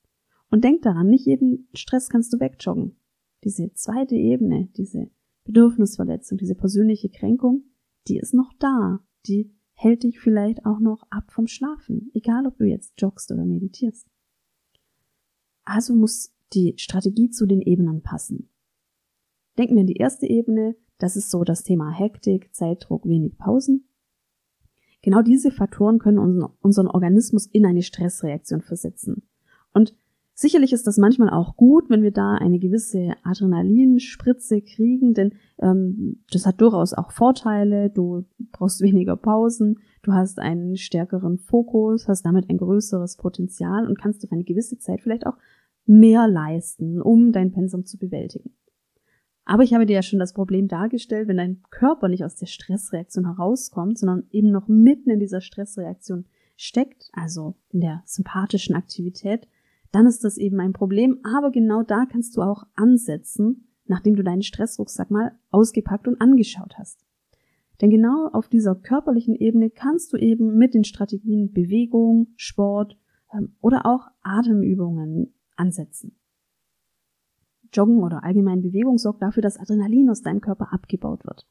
Und 0.51 0.65
denk 0.65 0.83
daran, 0.83 1.09
nicht 1.09 1.27
jeden 1.27 1.69
Stress 1.75 2.09
kannst 2.09 2.33
du 2.33 2.41
wegjoggen. 2.41 2.97
Diese 3.45 3.73
zweite 3.75 4.17
Ebene, 4.17 4.69
diese 4.77 5.11
Bedürfnisverletzung, 5.45 6.39
diese 6.39 6.55
persönliche 6.55 7.09
Kränkung, 7.09 7.65
die 8.07 8.19
ist 8.19 8.35
noch 8.35 8.53
da. 8.59 9.01
Die 9.27 9.55
hält 9.75 10.03
dich 10.03 10.21
vielleicht 10.21 10.65
auch 10.67 10.81
noch 10.81 11.05
ab 11.11 11.31
vom 11.31 11.47
Schlafen, 11.47 12.11
egal 12.15 12.47
ob 12.47 12.59
du 12.59 12.65
jetzt 12.65 12.95
joggst 12.99 13.31
oder 13.31 13.45
meditierst. 13.45 14.09
Also 15.65 15.95
muss 15.95 16.35
die 16.53 16.75
Strategie 16.79 17.31
zu 17.31 17.47
den 17.47 17.61
Ebenen 17.61 18.03
passen. 18.03 18.49
Denken 19.59 19.75
wir 19.75 19.81
an 19.81 19.87
die 19.87 19.97
erste 19.97 20.27
Ebene, 20.27 20.77
das 20.99 21.17
ist 21.17 21.31
so 21.31 21.45
das 21.45 21.63
Thema 21.63 21.91
Hektik, 21.91 22.55
Zeitdruck, 22.55 23.07
wenig 23.07 23.37
Pausen. 23.39 23.88
Genau 25.03 25.23
diese 25.23 25.51
Faktoren 25.51 25.99
können 25.99 26.19
unseren 26.61 26.89
Organismus 26.89 27.47
in 27.47 27.65
eine 27.65 27.83
Stressreaktion 27.83 28.61
versetzen. 28.61 29.23
Und 29.73 29.95
sicherlich 30.35 30.73
ist 30.73 30.87
das 30.87 30.99
manchmal 30.99 31.31
auch 31.31 31.57
gut, 31.57 31.89
wenn 31.89 32.03
wir 32.03 32.11
da 32.11 32.35
eine 32.35 32.59
gewisse 32.59 33.13
Adrenalinspritze 33.23 34.61
kriegen, 34.61 35.15
denn 35.15 35.35
ähm, 35.61 36.25
das 36.33 36.47
hat 36.47 36.61
durchaus 36.61 36.95
auch 36.95 37.13
Vorteile. 37.13 37.91
Du 37.91 38.25
brauchst 38.51 38.81
weniger 38.81 39.17
Pausen, 39.17 39.79
du 40.03 40.13
hast 40.13 40.41
einen 40.41 40.77
stärkeren 40.77 41.39
Fokus, 41.39 42.09
hast 42.09 42.23
damit 42.23 42.51
ein 42.51 42.59
größeres 42.59 43.17
Potenzial 43.17 43.87
und 43.87 44.01
kannst 44.01 44.25
auf 44.25 44.33
eine 44.33 44.45
gewisse 44.45 44.79
Zeit 44.79 45.01
vielleicht 45.01 45.27
auch 45.27 45.37
mehr 45.87 46.29
leisten, 46.29 47.01
um 47.01 47.33
dein 47.33 47.53
Pensum 47.53 47.85
zu 47.85 47.99
bewältigen. 47.99 48.51
Aber 49.49 49.63
ich 49.63 49.73
habe 49.73 49.87
dir 49.87 49.95
ja 49.95 50.03
schon 50.03 50.19
das 50.19 50.35
Problem 50.35 50.69
dargestellt, 50.69 51.27
wenn 51.27 51.39
dein 51.39 51.63
Körper 51.71 52.09
nicht 52.09 52.23
aus 52.23 52.37
der 52.37 52.45
Stressreaktion 52.45 53.25
herauskommt, 53.25 53.97
sondern 53.97 54.25
eben 54.31 54.51
noch 54.51 54.69
mitten 54.69 55.09
in 55.09 55.21
dieser 55.21 55.41
Stressreaktion 55.41 56.27
steckt, 56.59 57.09
also 57.15 57.55
in 57.71 57.81
der 57.81 58.03
sympathischen 58.05 58.75
Aktivität, 58.75 59.49
dann 59.91 60.07
ist 60.07 60.23
das 60.23 60.37
eben 60.37 60.61
ein 60.61 60.75
Problem. 60.75 61.21
Aber 61.25 61.51
genau 61.51 61.83
da 61.83 62.05
kannst 62.05 62.37
du 62.37 62.43
auch 62.43 62.65
ansetzen, 62.75 63.69
nachdem 63.87 64.17
du 64.17 64.23
deinen 64.23 64.43
Stressrucksack 64.43 65.11
mal 65.11 65.33
ausgepackt 65.51 66.09
und 66.09 66.21
angeschaut 66.21 66.75
hast. 66.77 67.07
Denn 67.81 67.89
genau 67.89 68.29
auf 68.31 68.49
dieser 68.49 68.75
körperlichen 68.75 69.35
Ebene 69.35 69.71
kannst 69.71 70.13
du 70.13 70.19
eben 70.19 70.59
mit 70.59 70.75
den 70.75 70.85
Strategien 70.85 71.55
Bewegung, 71.55 72.35
Sport 72.37 72.99
ähm, 73.33 73.55
oder 73.63 73.87
auch 73.87 74.09
Atemübungen 74.21 75.33
ansetzen. 75.57 76.19
Joggen 77.73 78.03
oder 78.03 78.25
allgemein 78.25 78.63
Bewegung 78.63 78.99
sorgt 78.99 79.23
dafür, 79.23 79.43
dass 79.43 79.59
Adrenalin 79.59 80.11
aus 80.11 80.23
deinem 80.23 80.41
Körper 80.41 80.73
abgebaut 80.73 81.25
wird. 81.25 81.47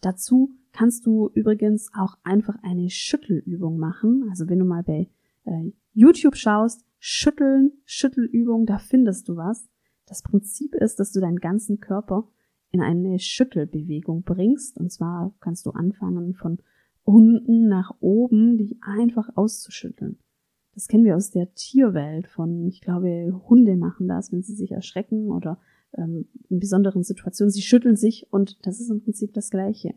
Dazu 0.00 0.50
kannst 0.72 1.06
du 1.06 1.30
übrigens 1.32 1.90
auch 1.94 2.18
einfach 2.24 2.56
eine 2.62 2.90
Schüttelübung 2.90 3.78
machen. 3.78 4.26
Also 4.28 4.48
wenn 4.48 4.58
du 4.58 4.64
mal 4.64 4.82
bei 4.82 5.08
äh, 5.44 5.70
YouTube 5.92 6.36
schaust, 6.36 6.84
Schütteln, 6.98 7.72
Schüttelübung, 7.84 8.66
da 8.66 8.78
findest 8.78 9.28
du 9.28 9.36
was. 9.36 9.68
Das 10.06 10.22
Prinzip 10.22 10.74
ist, 10.74 11.00
dass 11.00 11.12
du 11.12 11.20
deinen 11.20 11.38
ganzen 11.38 11.80
Körper 11.80 12.28
in 12.70 12.82
eine 12.82 13.18
Schüttelbewegung 13.18 14.24
bringst. 14.24 14.78
Und 14.78 14.90
zwar 14.90 15.34
kannst 15.40 15.64
du 15.66 15.70
anfangen 15.70 16.34
von 16.34 16.58
unten 17.04 17.68
nach 17.68 17.94
oben, 18.00 18.58
dich 18.58 18.82
einfach 18.82 19.28
auszuschütteln. 19.36 20.18
Das 20.74 20.88
kennen 20.88 21.04
wir 21.04 21.16
aus 21.16 21.30
der 21.30 21.54
Tierwelt 21.54 22.26
von, 22.26 22.66
ich 22.66 22.80
glaube, 22.80 23.40
Hunde 23.48 23.76
machen 23.76 24.08
das, 24.08 24.32
wenn 24.32 24.42
sie 24.42 24.54
sich 24.54 24.72
erschrecken 24.72 25.30
oder 25.30 25.58
ähm, 25.96 26.28
in 26.48 26.58
besonderen 26.58 27.04
Situationen. 27.04 27.50
Sie 27.50 27.62
schütteln 27.62 27.96
sich 27.96 28.26
und 28.30 28.58
das 28.66 28.80
ist 28.80 28.90
im 28.90 29.02
Prinzip 29.02 29.32
das 29.34 29.50
Gleiche. 29.50 29.94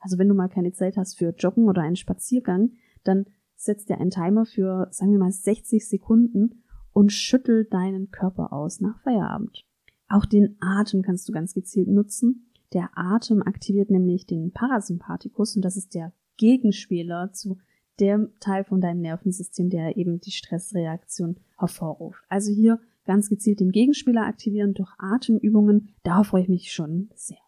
Also 0.00 0.18
wenn 0.18 0.28
du 0.28 0.34
mal 0.34 0.48
keine 0.48 0.72
Zeit 0.72 0.96
hast 0.96 1.18
für 1.18 1.34
Joggen 1.36 1.68
oder 1.68 1.82
einen 1.82 1.96
Spaziergang, 1.96 2.72
dann 3.04 3.26
setz 3.56 3.86
dir 3.86 3.98
einen 3.98 4.10
Timer 4.10 4.44
für, 4.44 4.88
sagen 4.90 5.12
wir 5.12 5.18
mal, 5.18 5.32
60 5.32 5.88
Sekunden 5.88 6.62
und 6.92 7.12
schüttel 7.12 7.64
deinen 7.64 8.10
Körper 8.10 8.52
aus 8.52 8.80
nach 8.80 9.00
Feierabend. 9.00 9.64
Auch 10.08 10.24
den 10.24 10.56
Atem 10.60 11.02
kannst 11.02 11.28
du 11.28 11.32
ganz 11.32 11.54
gezielt 11.54 11.88
nutzen, 11.88 12.48
Der 12.74 12.90
Atem 12.94 13.42
aktiviert 13.42 13.90
nämlich 13.90 14.26
den 14.26 14.52
Parasympathikus 14.52 15.56
und 15.56 15.64
das 15.64 15.78
ist 15.78 15.94
der 15.94 16.12
Gegenspieler 16.36 17.32
zu 17.32 17.58
dem 18.00 18.30
Teil 18.40 18.64
von 18.64 18.80
deinem 18.80 19.00
Nervensystem, 19.00 19.70
der 19.70 19.96
eben 19.96 20.20
die 20.20 20.30
Stressreaktion 20.30 21.36
hervorruft. 21.58 22.22
Also 22.28 22.52
hier 22.52 22.80
ganz 23.04 23.28
gezielt 23.28 23.60
den 23.60 23.72
Gegenspieler 23.72 24.26
aktivieren 24.26 24.74
durch 24.74 24.90
Atemübungen. 24.98 25.94
Darauf 26.02 26.28
freue 26.28 26.42
ich 26.42 26.48
mich 26.48 26.72
schon 26.72 27.10
sehr. 27.14 27.38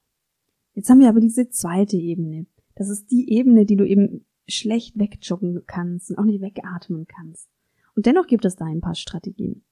Jetzt 0.74 0.88
haben 0.88 1.00
wir 1.00 1.08
aber 1.08 1.20
diese 1.20 1.48
zweite 1.50 1.96
Ebene. 1.96 2.46
Das 2.74 2.88
ist 2.88 3.10
die 3.10 3.30
Ebene, 3.32 3.66
die 3.66 3.76
du 3.76 3.86
eben 3.86 4.24
schlecht 4.48 4.98
wegjoggen 4.98 5.62
kannst 5.66 6.10
und 6.10 6.18
auch 6.18 6.24
nicht 6.24 6.40
wegatmen 6.40 7.06
kannst. 7.06 7.48
Und 7.94 8.06
dennoch 8.06 8.26
gibt 8.26 8.44
es 8.44 8.56
da 8.56 8.64
ein 8.64 8.80
paar 8.80 8.94
Strategien. 8.94 9.62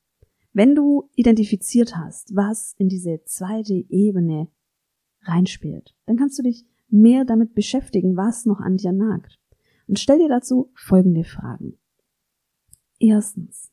Wenn 0.52 0.74
du 0.74 1.08
identifiziert 1.14 1.96
hast, 1.96 2.34
was 2.34 2.74
in 2.78 2.88
diese 2.88 3.22
zweite 3.24 3.74
Ebene 3.88 4.48
reinspielt, 5.22 5.94
dann 6.06 6.16
kannst 6.16 6.38
du 6.38 6.42
dich 6.42 6.66
mehr 6.88 7.24
damit 7.24 7.54
beschäftigen, 7.54 8.16
was 8.16 8.44
noch 8.44 8.60
an 8.60 8.76
dir 8.76 8.92
nagt. 8.92 9.38
Und 9.88 9.98
stell 9.98 10.18
dir 10.18 10.28
dazu 10.28 10.70
folgende 10.74 11.24
Fragen. 11.24 11.78
Erstens, 13.00 13.72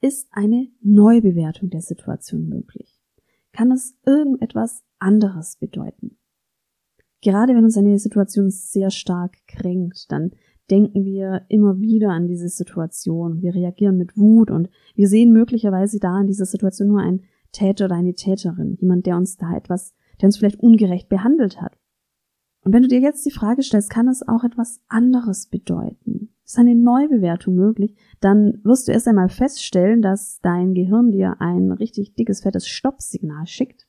ist 0.00 0.28
eine 0.32 0.68
Neubewertung 0.82 1.70
der 1.70 1.80
Situation 1.80 2.48
möglich? 2.48 3.00
Kann 3.52 3.72
es 3.72 3.96
irgendetwas 4.04 4.84
anderes 4.98 5.56
bedeuten? 5.56 6.18
Gerade 7.22 7.54
wenn 7.54 7.64
uns 7.64 7.78
eine 7.78 7.98
Situation 7.98 8.50
sehr 8.50 8.90
stark 8.90 9.38
kränkt, 9.46 10.12
dann 10.12 10.32
denken 10.70 11.04
wir 11.04 11.46
immer 11.48 11.80
wieder 11.80 12.10
an 12.10 12.26
diese 12.26 12.48
Situation. 12.50 13.40
Wir 13.40 13.54
reagieren 13.54 13.96
mit 13.96 14.16
Wut 14.18 14.50
und 14.50 14.68
wir 14.94 15.08
sehen 15.08 15.32
möglicherweise 15.32 15.98
da 16.00 16.20
in 16.20 16.26
dieser 16.26 16.44
Situation 16.46 16.88
nur 16.88 17.00
einen 17.00 17.22
Täter 17.52 17.86
oder 17.86 17.94
eine 17.94 18.14
Täterin, 18.14 18.76
jemand, 18.80 19.06
der 19.06 19.16
uns 19.16 19.36
da 19.36 19.56
etwas, 19.56 19.94
der 20.20 20.26
uns 20.26 20.36
vielleicht 20.36 20.60
ungerecht 20.60 21.08
behandelt 21.08 21.62
hat. 21.62 21.78
Und 22.64 22.72
wenn 22.72 22.82
du 22.82 22.88
dir 22.88 23.00
jetzt 23.00 23.24
die 23.26 23.30
Frage 23.30 23.62
stellst, 23.62 23.90
kann 23.90 24.08
es 24.08 24.26
auch 24.26 24.42
etwas 24.42 24.80
anderes 24.88 25.46
bedeuten? 25.46 26.30
Ist 26.44 26.58
eine 26.58 26.74
Neubewertung 26.74 27.54
möglich? 27.54 27.94
Dann 28.20 28.60
wirst 28.64 28.88
du 28.88 28.92
erst 28.92 29.06
einmal 29.06 29.28
feststellen, 29.28 30.00
dass 30.00 30.40
dein 30.40 30.74
Gehirn 30.74 31.12
dir 31.12 31.40
ein 31.40 31.70
richtig 31.72 32.14
dickes, 32.14 32.40
fettes 32.40 32.66
Stoppsignal 32.66 33.46
schickt. 33.46 33.86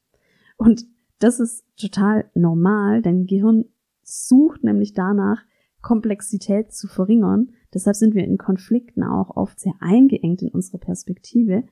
Und 0.57 0.85
das 1.19 1.39
ist 1.39 1.65
total 1.77 2.29
normal. 2.33 3.01
Dein 3.01 3.25
Gehirn 3.25 3.65
sucht 4.03 4.63
nämlich 4.63 4.93
danach, 4.93 5.43
Komplexität 5.81 6.73
zu 6.73 6.87
verringern. 6.87 7.51
Deshalb 7.73 7.95
sind 7.95 8.15
wir 8.15 8.25
in 8.25 8.37
Konflikten 8.37 9.03
auch 9.03 9.35
oft 9.37 9.59
sehr 9.59 9.73
eingeengt 9.79 10.41
in 10.41 10.49
unserer 10.49 10.79
Perspektive. 10.79 11.63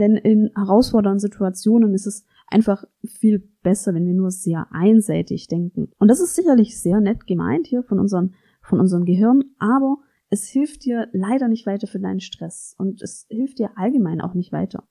Denn 0.00 0.16
in 0.16 0.50
herausfordernden 0.56 1.20
Situationen 1.20 1.94
ist 1.94 2.06
es 2.06 2.24
einfach 2.52 2.84
viel 3.04 3.48
besser, 3.62 3.94
wenn 3.94 4.06
wir 4.06 4.14
nur 4.14 4.30
sehr 4.30 4.68
einseitig 4.70 5.48
denken. 5.48 5.90
Und 5.98 6.08
das 6.08 6.20
ist 6.20 6.34
sicherlich 6.34 6.80
sehr 6.80 7.00
nett 7.00 7.26
gemeint 7.26 7.66
hier 7.66 7.82
von, 7.82 7.98
unseren, 7.98 8.34
von 8.60 8.80
unserem 8.80 9.04
Gehirn, 9.04 9.44
aber 9.58 9.98
es 10.30 10.46
hilft 10.46 10.84
dir 10.84 11.08
leider 11.12 11.48
nicht 11.48 11.66
weiter 11.66 11.86
für 11.86 12.00
deinen 12.00 12.20
Stress 12.20 12.74
und 12.78 13.02
es 13.02 13.26
hilft 13.28 13.58
dir 13.58 13.76
allgemein 13.76 14.20
auch 14.20 14.34
nicht 14.34 14.52
weiter. 14.52 14.88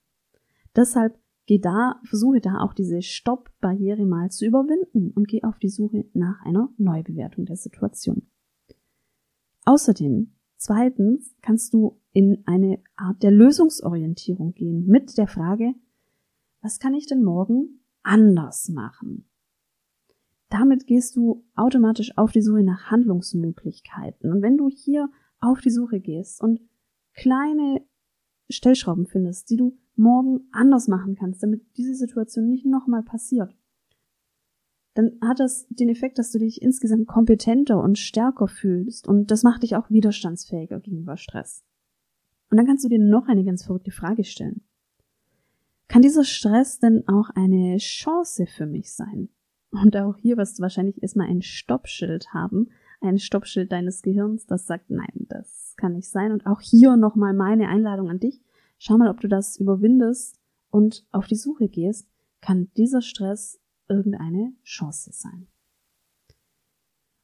Deshalb 0.76 1.18
geh 1.46 1.58
da, 1.58 2.00
versuche 2.04 2.40
da 2.40 2.60
auch 2.60 2.74
diese 2.74 3.02
Stopp-Barriere 3.02 4.06
mal 4.06 4.30
zu 4.30 4.46
überwinden 4.46 5.10
und 5.10 5.28
geh 5.28 5.42
auf 5.42 5.58
die 5.58 5.68
Suche 5.68 6.04
nach 6.14 6.40
einer 6.44 6.72
Neubewertung 6.78 7.44
der 7.44 7.56
Situation. 7.56 8.28
Außerdem, 9.64 10.32
zweitens, 10.56 11.34
kannst 11.42 11.74
du 11.74 12.00
in 12.12 12.42
eine 12.46 12.78
Art 12.96 13.22
der 13.22 13.30
Lösungsorientierung 13.30 14.54
gehen 14.54 14.86
mit 14.86 15.16
der 15.18 15.26
Frage, 15.26 15.74
was 16.62 16.78
kann 16.78 16.94
ich 16.94 17.06
denn 17.06 17.22
morgen 17.22 17.80
anders 18.02 18.68
machen? 18.68 19.28
Damit 20.48 20.86
gehst 20.86 21.16
du 21.16 21.44
automatisch 21.54 22.16
auf 22.16 22.32
die 22.32 22.42
Suche 22.42 22.62
nach 22.62 22.90
Handlungsmöglichkeiten. 22.90 24.30
Und 24.30 24.42
wenn 24.42 24.56
du 24.56 24.68
hier 24.68 25.10
auf 25.40 25.60
die 25.60 25.70
Suche 25.70 26.00
gehst 26.00 26.40
und 26.40 26.60
kleine 27.14 27.82
Stellschrauben 28.48 29.06
findest, 29.06 29.50
die 29.50 29.56
du 29.56 29.78
morgen 29.96 30.48
anders 30.52 30.88
machen 30.88 31.16
kannst, 31.16 31.42
damit 31.42 31.62
diese 31.76 31.94
Situation 31.94 32.48
nicht 32.48 32.66
nochmal 32.66 33.02
passiert, 33.02 33.56
dann 34.94 35.18
hat 35.22 35.40
das 35.40 35.66
den 35.68 35.88
Effekt, 35.88 36.18
dass 36.18 36.30
du 36.30 36.38
dich 36.38 36.60
insgesamt 36.60 37.06
kompetenter 37.06 37.82
und 37.82 37.98
stärker 37.98 38.46
fühlst 38.46 39.08
und 39.08 39.30
das 39.30 39.42
macht 39.42 39.62
dich 39.62 39.74
auch 39.74 39.90
widerstandsfähiger 39.90 40.80
gegenüber 40.80 41.16
Stress. 41.16 41.64
Und 42.50 42.58
dann 42.58 42.66
kannst 42.66 42.84
du 42.84 42.88
dir 42.88 42.98
noch 42.98 43.26
eine 43.26 43.44
ganz 43.44 43.64
verrückte 43.64 43.90
Frage 43.90 44.24
stellen. 44.24 44.62
Kann 45.92 46.00
dieser 46.00 46.24
Stress 46.24 46.78
denn 46.78 47.06
auch 47.06 47.28
eine 47.34 47.76
Chance 47.76 48.46
für 48.46 48.64
mich 48.64 48.94
sein? 48.94 49.28
Und 49.72 49.94
auch 49.94 50.16
hier 50.16 50.38
wirst 50.38 50.58
du 50.58 50.62
wahrscheinlich 50.62 51.02
erstmal 51.02 51.28
ein 51.28 51.42
Stoppschild 51.42 52.32
haben, 52.32 52.70
ein 53.02 53.18
Stoppschild 53.18 53.70
deines 53.70 54.00
Gehirns, 54.00 54.46
das 54.46 54.66
sagt, 54.66 54.88
nein, 54.88 55.26
das 55.28 55.74
kann 55.76 55.92
nicht 55.92 56.08
sein. 56.08 56.32
Und 56.32 56.46
auch 56.46 56.62
hier 56.62 56.96
nochmal 56.96 57.34
meine 57.34 57.68
Einladung 57.68 58.08
an 58.08 58.20
dich. 58.20 58.42
Schau 58.78 58.96
mal, 58.96 59.10
ob 59.10 59.20
du 59.20 59.28
das 59.28 59.58
überwindest 59.58 60.40
und 60.70 61.04
auf 61.12 61.26
die 61.26 61.36
Suche 61.36 61.68
gehst. 61.68 62.08
Kann 62.40 62.70
dieser 62.78 63.02
Stress 63.02 63.60
irgendeine 63.86 64.54
Chance 64.64 65.10
sein? 65.12 65.46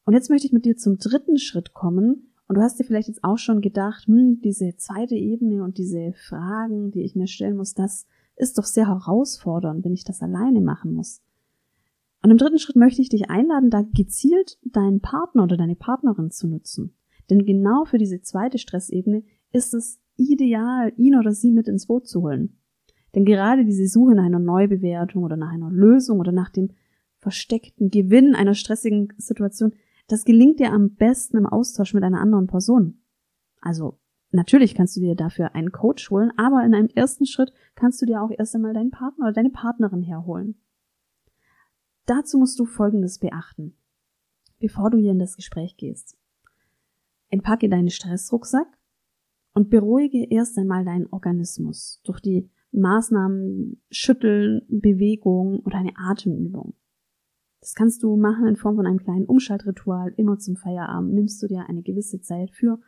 Und 0.04 0.12
jetzt 0.12 0.28
möchte 0.28 0.46
ich 0.46 0.52
mit 0.52 0.66
dir 0.66 0.76
zum 0.76 0.98
dritten 0.98 1.38
Schritt 1.38 1.72
kommen. 1.72 2.34
Und 2.48 2.56
du 2.56 2.60
hast 2.60 2.78
dir 2.78 2.84
vielleicht 2.84 3.08
jetzt 3.08 3.24
auch 3.24 3.38
schon 3.38 3.62
gedacht, 3.62 4.06
hm, 4.06 4.42
diese 4.42 4.76
zweite 4.76 5.14
Ebene 5.14 5.64
und 5.64 5.78
diese 5.78 6.12
Fragen, 6.12 6.90
die 6.90 7.02
ich 7.02 7.16
mir 7.16 7.28
stellen 7.28 7.56
muss, 7.56 7.72
das 7.72 8.06
ist 8.38 8.58
doch 8.58 8.64
sehr 8.64 8.88
herausfordernd, 8.88 9.84
wenn 9.84 9.92
ich 9.92 10.04
das 10.04 10.22
alleine 10.22 10.60
machen 10.60 10.92
muss. 10.92 11.22
Und 12.22 12.30
im 12.30 12.38
dritten 12.38 12.58
Schritt 12.58 12.76
möchte 12.76 13.02
ich 13.02 13.08
dich 13.08 13.30
einladen, 13.30 13.70
da 13.70 13.82
gezielt 13.82 14.58
deinen 14.62 15.00
Partner 15.00 15.44
oder 15.44 15.56
deine 15.56 15.76
Partnerin 15.76 16.30
zu 16.30 16.48
nutzen. 16.48 16.94
Denn 17.30 17.44
genau 17.44 17.84
für 17.84 17.98
diese 17.98 18.20
zweite 18.22 18.58
Stressebene 18.58 19.22
ist 19.52 19.74
es 19.74 20.00
ideal, 20.16 20.92
ihn 20.96 21.16
oder 21.16 21.32
sie 21.32 21.52
mit 21.52 21.68
ins 21.68 21.86
Boot 21.86 22.08
zu 22.08 22.22
holen. 22.22 22.58
Denn 23.14 23.24
gerade 23.24 23.64
diese 23.64 23.86
Suche 23.86 24.14
nach 24.14 24.24
einer 24.24 24.38
Neubewertung 24.38 25.22
oder 25.22 25.36
nach 25.36 25.52
einer 25.52 25.70
Lösung 25.70 26.18
oder 26.18 26.32
nach 26.32 26.50
dem 26.50 26.70
versteckten 27.18 27.90
Gewinn 27.90 28.34
einer 28.34 28.54
stressigen 28.54 29.12
Situation, 29.16 29.72
das 30.08 30.24
gelingt 30.24 30.60
dir 30.60 30.72
am 30.72 30.94
besten 30.94 31.36
im 31.36 31.46
Austausch 31.46 31.94
mit 31.94 32.02
einer 32.02 32.20
anderen 32.20 32.46
Person. 32.46 33.02
Also 33.60 33.98
natürlich 34.30 34.74
kannst 34.74 34.96
du 34.96 35.00
dir 35.00 35.14
dafür 35.14 35.54
einen 35.54 35.72
Coach 35.72 36.10
holen, 36.10 36.32
aber 36.36 36.64
in 36.64 36.74
einem 36.74 36.88
ersten 36.94 37.26
Schritt 37.26 37.52
kannst 37.74 38.00
du 38.02 38.06
dir 38.06 38.22
auch 38.22 38.30
erst 38.30 38.54
einmal 38.54 38.74
deinen 38.74 38.90
Partner 38.90 39.26
oder 39.26 39.32
deine 39.32 39.50
Partnerin 39.50 40.02
herholen. 40.02 40.56
Dazu 42.06 42.38
musst 42.38 42.58
du 42.58 42.64
Folgendes 42.64 43.18
beachten, 43.18 43.76
bevor 44.60 44.90
du 44.90 44.98
hier 44.98 45.12
in 45.12 45.18
das 45.18 45.36
Gespräch 45.36 45.76
gehst. 45.76 46.16
Entpacke 47.28 47.68
deinen 47.68 47.90
Stressrucksack 47.90 48.66
und 49.52 49.70
beruhige 49.70 50.24
erst 50.30 50.56
einmal 50.58 50.84
deinen 50.84 51.06
Organismus 51.12 52.00
durch 52.04 52.20
die 52.20 52.50
Maßnahmen 52.72 53.80
Schütteln, 53.90 54.62
Bewegung 54.68 55.60
oder 55.60 55.78
eine 55.78 55.92
Atemübung. 55.96 56.74
Das 57.60 57.74
kannst 57.74 58.02
du 58.02 58.16
machen 58.16 58.46
in 58.46 58.56
Form 58.56 58.76
von 58.76 58.86
einem 58.86 58.98
kleinen 58.98 59.26
Umschaltritual. 59.26 60.14
Immer 60.16 60.38
zum 60.38 60.56
Feierabend 60.56 61.12
nimmst 61.12 61.42
du 61.42 61.48
dir 61.48 61.68
eine 61.68 61.82
gewisse 61.82 62.20
Zeit 62.20 62.52
für 62.52 62.78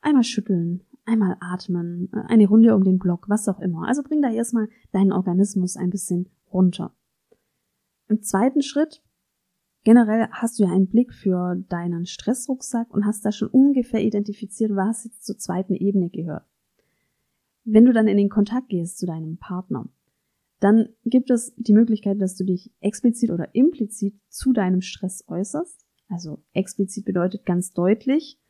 einmal 0.00 0.24
schütteln, 0.24 0.82
einmal 1.04 1.36
atmen, 1.40 2.10
eine 2.12 2.46
Runde 2.46 2.74
um 2.74 2.84
den 2.84 2.98
Block, 2.98 3.28
was 3.28 3.48
auch 3.48 3.60
immer. 3.60 3.86
Also 3.86 4.02
bring 4.02 4.22
da 4.22 4.30
erstmal 4.30 4.68
deinen 4.92 5.12
Organismus 5.12 5.76
ein 5.76 5.90
bisschen 5.90 6.28
runter. 6.52 6.94
Im 8.08 8.22
zweiten 8.22 8.62
Schritt, 8.62 9.02
generell 9.84 10.28
hast 10.30 10.58
du 10.58 10.64
ja 10.64 10.70
einen 10.70 10.88
Blick 10.88 11.12
für 11.12 11.56
deinen 11.68 12.06
Stressrucksack 12.06 12.92
und 12.92 13.04
hast 13.04 13.24
da 13.24 13.32
schon 13.32 13.48
ungefähr 13.48 14.02
identifiziert, 14.02 14.74
was 14.74 15.04
jetzt 15.04 15.24
zur 15.24 15.38
zweiten 15.38 15.74
Ebene 15.74 16.08
gehört. 16.10 16.44
Wenn 17.64 17.84
du 17.84 17.92
dann 17.92 18.08
in 18.08 18.16
den 18.16 18.30
Kontakt 18.30 18.70
gehst 18.70 18.98
zu 18.98 19.06
deinem 19.06 19.36
Partner, 19.36 19.88
dann 20.60 20.88
gibt 21.04 21.30
es 21.30 21.54
die 21.56 21.72
Möglichkeit, 21.72 22.20
dass 22.20 22.34
du 22.34 22.44
dich 22.44 22.72
explizit 22.80 23.30
oder 23.30 23.54
implizit 23.54 24.14
zu 24.28 24.52
deinem 24.52 24.80
Stress 24.80 25.24
äußerst. 25.28 25.86
Also 26.08 26.42
explizit 26.52 27.04
bedeutet 27.04 27.44
ganz 27.44 27.70
deutlich, 27.72 28.40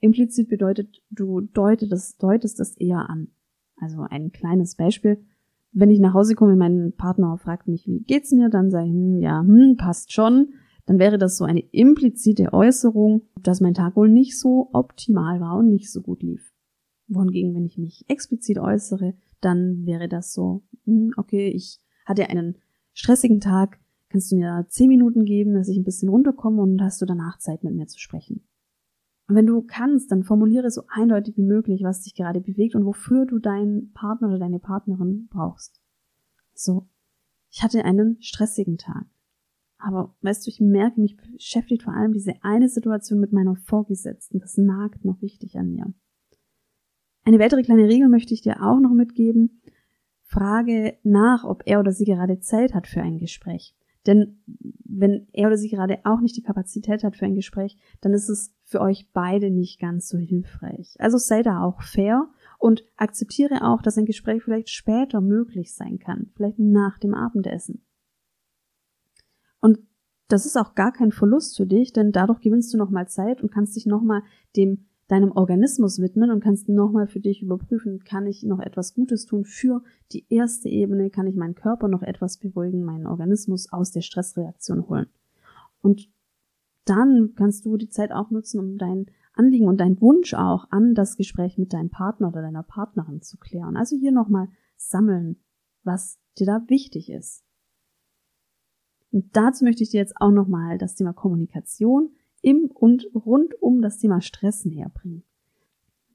implizit 0.00 0.48
bedeutet, 0.48 1.02
du 1.10 1.40
deutest, 1.40 2.22
deutest 2.22 2.60
das 2.60 2.76
eher 2.76 3.08
an. 3.08 3.28
Also 3.76 4.02
ein 4.02 4.32
kleines 4.32 4.74
Beispiel 4.74 5.24
wenn 5.72 5.90
ich 5.90 6.00
nach 6.00 6.14
Hause 6.14 6.34
komme, 6.34 6.56
mein 6.56 6.92
Partner 6.96 7.36
fragt 7.38 7.68
mich, 7.68 7.86
wie 7.86 8.00
geht's 8.00 8.32
mir, 8.32 8.48
dann 8.48 8.70
sage 8.70 8.86
ich, 8.86 8.92
hm, 8.92 9.20
ja, 9.20 9.40
hm, 9.40 9.76
passt 9.76 10.12
schon. 10.12 10.54
Dann 10.86 10.98
wäre 10.98 11.18
das 11.18 11.36
so 11.36 11.44
eine 11.44 11.60
implizite 11.60 12.52
Äußerung, 12.52 13.22
dass 13.42 13.60
mein 13.60 13.74
Tag 13.74 13.94
wohl 13.94 14.08
nicht 14.08 14.38
so 14.38 14.70
optimal 14.72 15.40
war 15.40 15.58
und 15.58 15.68
nicht 15.68 15.92
so 15.92 16.00
gut 16.00 16.22
lief. 16.22 16.52
Wohingegen, 17.08 17.54
wenn 17.54 17.66
ich 17.66 17.76
mich 17.76 18.04
explizit 18.08 18.58
äußere, 18.58 19.14
dann 19.40 19.84
wäre 19.84 20.08
das 20.08 20.32
so, 20.32 20.62
hm, 20.84 21.12
okay, 21.16 21.48
ich 21.48 21.80
hatte 22.06 22.28
einen 22.28 22.56
stressigen 22.94 23.40
Tag, 23.40 23.78
kannst 24.08 24.32
du 24.32 24.36
mir 24.36 24.66
zehn 24.68 24.88
Minuten 24.88 25.24
geben, 25.26 25.54
dass 25.54 25.68
ich 25.68 25.76
ein 25.76 25.84
bisschen 25.84 26.08
runterkomme 26.08 26.62
und 26.62 26.80
hast 26.80 27.02
du 27.02 27.06
danach 27.06 27.38
Zeit 27.38 27.62
mit 27.62 27.74
mir 27.74 27.86
zu 27.86 27.98
sprechen. 27.98 28.42
Und 29.28 29.36
wenn 29.36 29.46
du 29.46 29.62
kannst, 29.62 30.10
dann 30.10 30.24
formuliere 30.24 30.70
so 30.70 30.82
eindeutig 30.88 31.36
wie 31.36 31.42
möglich, 31.42 31.82
was 31.82 32.02
dich 32.02 32.14
gerade 32.14 32.40
bewegt 32.40 32.74
und 32.74 32.86
wofür 32.86 33.26
du 33.26 33.38
deinen 33.38 33.92
Partner 33.92 34.28
oder 34.28 34.38
deine 34.38 34.58
Partnerin 34.58 35.28
brauchst. 35.30 35.80
So, 36.54 36.88
ich 37.50 37.62
hatte 37.62 37.84
einen 37.84 38.20
stressigen 38.22 38.78
Tag. 38.78 39.04
Aber 39.76 40.14
weißt 40.22 40.46
du, 40.46 40.50
ich 40.50 40.60
merke, 40.60 41.00
mich 41.00 41.16
beschäftigt 41.16 41.84
vor 41.84 41.92
allem 41.92 42.12
diese 42.12 42.34
eine 42.42 42.68
Situation 42.68 43.20
mit 43.20 43.32
meiner 43.32 43.54
Vorgesetzten. 43.54 44.40
Das 44.40 44.56
nagt 44.56 45.04
noch 45.04 45.20
richtig 45.22 45.56
an 45.56 45.72
mir. 45.72 45.92
Eine 47.24 47.38
weitere 47.38 47.62
kleine 47.62 47.86
Regel 47.86 48.08
möchte 48.08 48.32
ich 48.32 48.40
dir 48.40 48.62
auch 48.62 48.80
noch 48.80 48.92
mitgeben. 48.92 49.60
Frage 50.22 50.96
nach, 51.04 51.44
ob 51.44 51.62
er 51.66 51.80
oder 51.80 51.92
sie 51.92 52.06
gerade 52.06 52.40
Zeit 52.40 52.74
hat 52.74 52.86
für 52.86 53.02
ein 53.02 53.18
Gespräch. 53.18 53.77
Denn 54.08 54.42
wenn 54.84 55.28
er 55.32 55.48
oder 55.48 55.58
sie 55.58 55.68
gerade 55.68 55.98
auch 56.04 56.20
nicht 56.20 56.34
die 56.34 56.42
Kapazität 56.42 57.04
hat 57.04 57.14
für 57.14 57.26
ein 57.26 57.34
Gespräch, 57.34 57.76
dann 58.00 58.14
ist 58.14 58.30
es 58.30 58.54
für 58.64 58.80
euch 58.80 59.10
beide 59.12 59.50
nicht 59.50 59.78
ganz 59.78 60.08
so 60.08 60.16
hilfreich. 60.16 60.96
Also 60.98 61.18
sei 61.18 61.42
da 61.42 61.62
auch 61.62 61.82
fair 61.82 62.26
und 62.58 62.82
akzeptiere 62.96 63.62
auch, 63.68 63.82
dass 63.82 63.98
ein 63.98 64.06
Gespräch 64.06 64.42
vielleicht 64.42 64.70
später 64.70 65.20
möglich 65.20 65.74
sein 65.74 65.98
kann, 65.98 66.30
vielleicht 66.34 66.58
nach 66.58 66.98
dem 66.98 67.12
Abendessen. 67.12 67.84
Und 69.60 69.78
das 70.28 70.46
ist 70.46 70.56
auch 70.56 70.74
gar 70.74 70.92
kein 70.92 71.12
Verlust 71.12 71.58
für 71.58 71.66
dich, 71.66 71.92
denn 71.92 72.10
dadurch 72.10 72.40
gewinnst 72.40 72.72
du 72.72 72.78
nochmal 72.78 73.08
Zeit 73.08 73.42
und 73.42 73.52
kannst 73.52 73.76
dich 73.76 73.84
nochmal 73.84 74.22
dem 74.56 74.88
deinem 75.08 75.32
Organismus 75.32 76.00
widmen 76.00 76.30
und 76.30 76.40
kannst 76.40 76.68
nochmal 76.68 77.06
für 77.06 77.20
dich 77.20 77.42
überprüfen, 77.42 78.04
kann 78.04 78.26
ich 78.26 78.42
noch 78.42 78.60
etwas 78.60 78.94
Gutes 78.94 79.24
tun 79.24 79.44
für 79.44 79.82
die 80.12 80.26
erste 80.28 80.68
Ebene, 80.68 81.10
kann 81.10 81.26
ich 81.26 81.34
meinen 81.34 81.54
Körper 81.54 81.88
noch 81.88 82.02
etwas 82.02 82.36
beruhigen, 82.36 82.84
meinen 82.84 83.06
Organismus 83.06 83.72
aus 83.72 83.90
der 83.90 84.02
Stressreaktion 84.02 84.88
holen. 84.88 85.06
Und 85.80 86.10
dann 86.84 87.32
kannst 87.36 87.64
du 87.64 87.76
die 87.76 87.88
Zeit 87.88 88.12
auch 88.12 88.30
nutzen, 88.30 88.60
um 88.60 88.78
dein 88.78 89.06
Anliegen 89.32 89.68
und 89.68 89.78
deinen 89.78 90.00
Wunsch 90.00 90.34
auch 90.34 90.66
an 90.70 90.94
das 90.94 91.16
Gespräch 91.16 91.58
mit 91.58 91.72
deinem 91.72 91.90
Partner 91.90 92.28
oder 92.28 92.42
deiner 92.42 92.62
Partnerin 92.62 93.22
zu 93.22 93.38
klären. 93.38 93.76
Also 93.76 93.96
hier 93.96 94.12
nochmal 94.12 94.48
sammeln, 94.76 95.36
was 95.84 96.18
dir 96.38 96.46
da 96.46 96.62
wichtig 96.68 97.10
ist. 97.10 97.44
Und 99.10 99.34
dazu 99.36 99.64
möchte 99.64 99.82
ich 99.82 99.90
dir 99.90 100.00
jetzt 100.00 100.20
auch 100.20 100.32
nochmal 100.32 100.76
das 100.76 100.96
Thema 100.96 101.12
Kommunikation 101.12 102.10
im 102.42 102.70
und 102.72 103.06
rund 103.14 103.60
um 103.60 103.82
das 103.82 103.98
Thema 103.98 104.20
Stress 104.20 104.64
näher 104.64 104.90
bringen. 104.90 105.24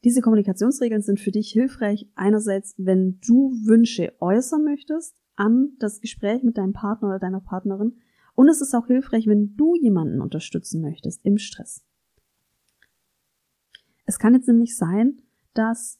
Diese 0.03 0.21
Kommunikationsregeln 0.21 1.01
sind 1.01 1.19
für 1.19 1.31
dich 1.31 1.51
hilfreich 1.51 2.07
einerseits, 2.15 2.75
wenn 2.77 3.19
du 3.25 3.53
Wünsche 3.65 4.13
äußern 4.19 4.63
möchtest 4.63 5.15
an 5.35 5.73
das 5.79 6.01
Gespräch 6.01 6.43
mit 6.43 6.57
deinem 6.57 6.73
Partner 6.73 7.09
oder 7.09 7.19
deiner 7.19 7.39
Partnerin 7.39 7.95
und 8.35 8.49
es 8.49 8.61
ist 8.61 8.73
auch 8.73 8.87
hilfreich, 8.87 9.27
wenn 9.27 9.55
du 9.55 9.75
jemanden 9.75 10.21
unterstützen 10.21 10.81
möchtest 10.81 11.23
im 11.25 11.37
Stress. 11.37 11.85
Es 14.05 14.19
kann 14.19 14.33
jetzt 14.33 14.47
nämlich 14.47 14.75
sein, 14.75 15.21
dass 15.53 15.99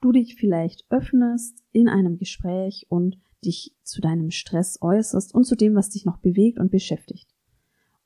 du 0.00 0.12
dich 0.12 0.34
vielleicht 0.34 0.84
öffnest 0.90 1.62
in 1.72 1.88
einem 1.88 2.18
Gespräch 2.18 2.86
und 2.88 3.18
dich 3.44 3.76
zu 3.82 4.00
deinem 4.00 4.30
Stress 4.30 4.78
äußerst 4.80 5.34
und 5.34 5.44
zu 5.44 5.54
dem, 5.54 5.74
was 5.74 5.90
dich 5.90 6.04
noch 6.04 6.18
bewegt 6.18 6.58
und 6.58 6.70
beschäftigt. 6.70 7.33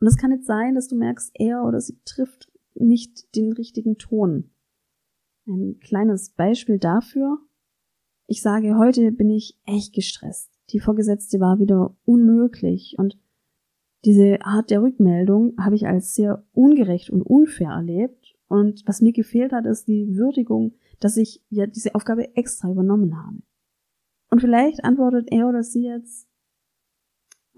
Und 0.00 0.06
es 0.06 0.16
kann 0.16 0.32
jetzt 0.32 0.46
sein, 0.46 0.74
dass 0.74 0.88
du 0.88 0.96
merkst, 0.96 1.32
er 1.34 1.64
oder 1.64 1.80
sie 1.80 1.98
trifft 2.04 2.50
nicht 2.74 3.34
den 3.34 3.52
richtigen 3.52 3.98
Ton. 3.98 4.50
Ein 5.46 5.80
kleines 5.80 6.30
Beispiel 6.30 6.78
dafür. 6.78 7.38
Ich 8.26 8.42
sage, 8.42 8.76
heute 8.76 9.10
bin 9.12 9.30
ich 9.30 9.58
echt 9.64 9.94
gestresst. 9.94 10.50
Die 10.70 10.80
Vorgesetzte 10.80 11.40
war 11.40 11.58
wieder 11.58 11.96
unmöglich 12.04 12.96
und 12.98 13.18
diese 14.04 14.38
Art 14.42 14.70
der 14.70 14.82
Rückmeldung 14.82 15.54
habe 15.58 15.74
ich 15.74 15.86
als 15.86 16.14
sehr 16.14 16.44
ungerecht 16.52 17.10
und 17.10 17.22
unfair 17.22 17.70
erlebt. 17.70 18.36
Und 18.46 18.82
was 18.86 19.00
mir 19.00 19.12
gefehlt 19.12 19.52
hat, 19.52 19.66
ist 19.66 19.88
die 19.88 20.16
Würdigung, 20.16 20.74
dass 21.00 21.16
ich 21.16 21.42
ja 21.50 21.66
diese 21.66 21.94
Aufgabe 21.94 22.36
extra 22.36 22.70
übernommen 22.70 23.16
habe. 23.16 23.38
Und 24.30 24.40
vielleicht 24.40 24.84
antwortet 24.84 25.28
er 25.32 25.48
oder 25.48 25.62
sie 25.62 25.84
jetzt, 25.84 26.27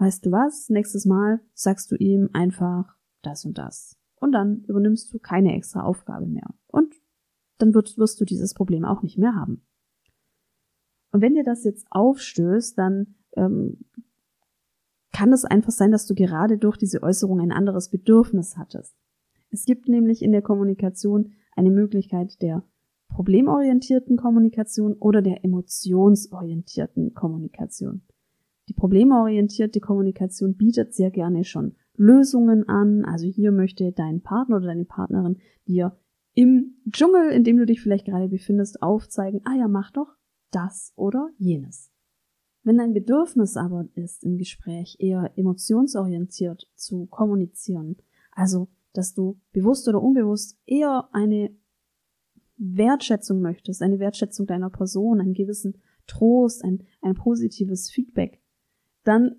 weißt 0.00 0.24
du 0.26 0.32
was, 0.32 0.70
nächstes 0.70 1.04
Mal 1.04 1.40
sagst 1.54 1.92
du 1.92 1.96
ihm 1.96 2.30
einfach 2.32 2.96
das 3.22 3.44
und 3.44 3.58
das. 3.58 3.96
Und 4.16 4.32
dann 4.32 4.64
übernimmst 4.64 5.12
du 5.12 5.18
keine 5.18 5.54
extra 5.54 5.82
Aufgabe 5.82 6.26
mehr. 6.26 6.48
Und 6.66 6.94
dann 7.58 7.74
wirst, 7.74 7.98
wirst 7.98 8.20
du 8.20 8.24
dieses 8.24 8.54
Problem 8.54 8.84
auch 8.84 9.02
nicht 9.02 9.18
mehr 9.18 9.34
haben. 9.34 9.62
Und 11.12 11.20
wenn 11.20 11.34
dir 11.34 11.44
das 11.44 11.64
jetzt 11.64 11.86
aufstößt, 11.90 12.78
dann 12.78 13.14
ähm, 13.36 13.84
kann 15.12 15.32
es 15.32 15.44
einfach 15.44 15.72
sein, 15.72 15.90
dass 15.90 16.06
du 16.06 16.14
gerade 16.14 16.56
durch 16.56 16.76
diese 16.76 17.02
Äußerung 17.02 17.40
ein 17.40 17.52
anderes 17.52 17.90
Bedürfnis 17.90 18.56
hattest. 18.56 18.96
Es 19.50 19.64
gibt 19.64 19.88
nämlich 19.88 20.22
in 20.22 20.32
der 20.32 20.42
Kommunikation 20.42 21.32
eine 21.56 21.70
Möglichkeit 21.70 22.40
der 22.40 22.62
problemorientierten 23.08 24.16
Kommunikation 24.16 24.94
oder 24.94 25.20
der 25.20 25.44
emotionsorientierten 25.44 27.12
Kommunikation. 27.12 28.02
Die 28.70 28.74
problemorientierte 28.74 29.80
Kommunikation 29.80 30.54
bietet 30.54 30.94
sehr 30.94 31.10
gerne 31.10 31.42
schon 31.42 31.74
Lösungen 31.96 32.68
an. 32.68 33.04
Also 33.04 33.26
hier 33.26 33.50
möchte 33.50 33.90
dein 33.90 34.22
Partner 34.22 34.58
oder 34.58 34.66
deine 34.66 34.84
Partnerin 34.84 35.38
dir 35.66 35.98
im 36.34 36.76
Dschungel, 36.88 37.32
in 37.32 37.42
dem 37.42 37.56
du 37.56 37.66
dich 37.66 37.80
vielleicht 37.80 38.06
gerade 38.06 38.28
befindest, 38.28 38.80
aufzeigen, 38.80 39.40
ah 39.44 39.56
ja, 39.56 39.66
mach 39.66 39.90
doch 39.90 40.14
das 40.52 40.92
oder 40.94 41.30
jenes. 41.36 41.90
Wenn 42.62 42.78
dein 42.78 42.92
Bedürfnis 42.94 43.56
aber 43.56 43.88
ist, 43.96 44.22
im 44.22 44.38
Gespräch 44.38 44.98
eher 45.00 45.32
emotionsorientiert 45.34 46.70
zu 46.76 47.06
kommunizieren, 47.06 47.96
also 48.30 48.68
dass 48.92 49.14
du 49.14 49.40
bewusst 49.50 49.88
oder 49.88 50.00
unbewusst 50.00 50.60
eher 50.64 51.08
eine 51.10 51.50
Wertschätzung 52.56 53.40
möchtest, 53.40 53.82
eine 53.82 53.98
Wertschätzung 53.98 54.46
deiner 54.46 54.70
Person, 54.70 55.20
einen 55.20 55.34
gewissen 55.34 55.82
Trost, 56.06 56.64
ein, 56.64 56.84
ein 57.02 57.14
positives 57.14 57.90
Feedback, 57.90 58.39
dann 59.04 59.36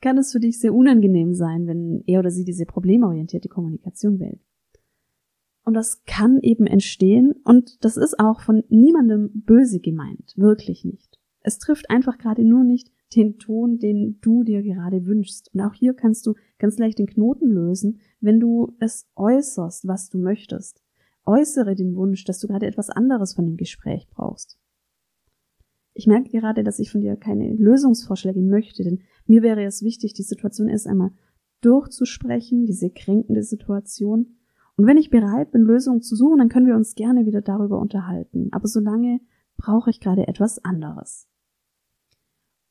kann 0.00 0.18
es 0.18 0.32
für 0.32 0.40
dich 0.40 0.60
sehr 0.60 0.74
unangenehm 0.74 1.34
sein, 1.34 1.66
wenn 1.66 2.02
er 2.06 2.20
oder 2.20 2.30
sie 2.30 2.44
diese 2.44 2.66
problemorientierte 2.66 3.48
Kommunikation 3.48 4.20
wählt. 4.20 4.40
Und 5.64 5.74
das 5.74 6.04
kann 6.06 6.38
eben 6.40 6.66
entstehen 6.66 7.34
und 7.44 7.84
das 7.84 7.96
ist 7.96 8.18
auch 8.18 8.40
von 8.40 8.64
niemandem 8.68 9.30
böse 9.34 9.80
gemeint, 9.80 10.32
wirklich 10.36 10.84
nicht. 10.84 11.18
Es 11.40 11.58
trifft 11.58 11.90
einfach 11.90 12.16
gerade 12.18 12.44
nur 12.44 12.64
nicht 12.64 12.90
den 13.14 13.38
Ton, 13.38 13.78
den 13.78 14.18
du 14.20 14.44
dir 14.44 14.62
gerade 14.62 15.06
wünschst. 15.06 15.50
Und 15.54 15.60
auch 15.60 15.74
hier 15.74 15.94
kannst 15.94 16.26
du 16.26 16.34
ganz 16.58 16.78
leicht 16.78 16.98
den 16.98 17.06
Knoten 17.06 17.50
lösen, 17.50 18.00
wenn 18.20 18.40
du 18.40 18.76
es 18.80 19.08
äußerst, 19.16 19.86
was 19.86 20.08
du 20.10 20.18
möchtest. 20.18 20.82
Äußere 21.24 21.74
den 21.74 21.94
Wunsch, 21.96 22.24
dass 22.24 22.38
du 22.40 22.48
gerade 22.48 22.66
etwas 22.66 22.90
anderes 22.90 23.34
von 23.34 23.46
dem 23.46 23.56
Gespräch 23.56 24.08
brauchst. 24.08 24.58
Ich 25.98 26.06
merke 26.06 26.30
gerade, 26.30 26.62
dass 26.62 26.78
ich 26.78 26.92
von 26.92 27.00
dir 27.00 27.16
keine 27.16 27.52
Lösungsvorschläge 27.56 28.40
möchte, 28.40 28.84
denn 28.84 29.00
mir 29.26 29.42
wäre 29.42 29.64
es 29.64 29.82
wichtig, 29.82 30.14
die 30.14 30.22
Situation 30.22 30.68
erst 30.68 30.86
einmal 30.86 31.10
durchzusprechen, 31.60 32.66
diese 32.66 32.88
kränkende 32.88 33.42
Situation. 33.42 34.36
Und 34.76 34.86
wenn 34.86 34.96
ich 34.96 35.10
bereit 35.10 35.50
bin, 35.50 35.62
Lösungen 35.62 36.00
zu 36.00 36.14
suchen, 36.14 36.38
dann 36.38 36.50
können 36.50 36.68
wir 36.68 36.76
uns 36.76 36.94
gerne 36.94 37.26
wieder 37.26 37.42
darüber 37.42 37.80
unterhalten. 37.80 38.46
Aber 38.52 38.68
solange 38.68 39.18
brauche 39.56 39.90
ich 39.90 39.98
gerade 39.98 40.28
etwas 40.28 40.64
anderes. 40.64 41.26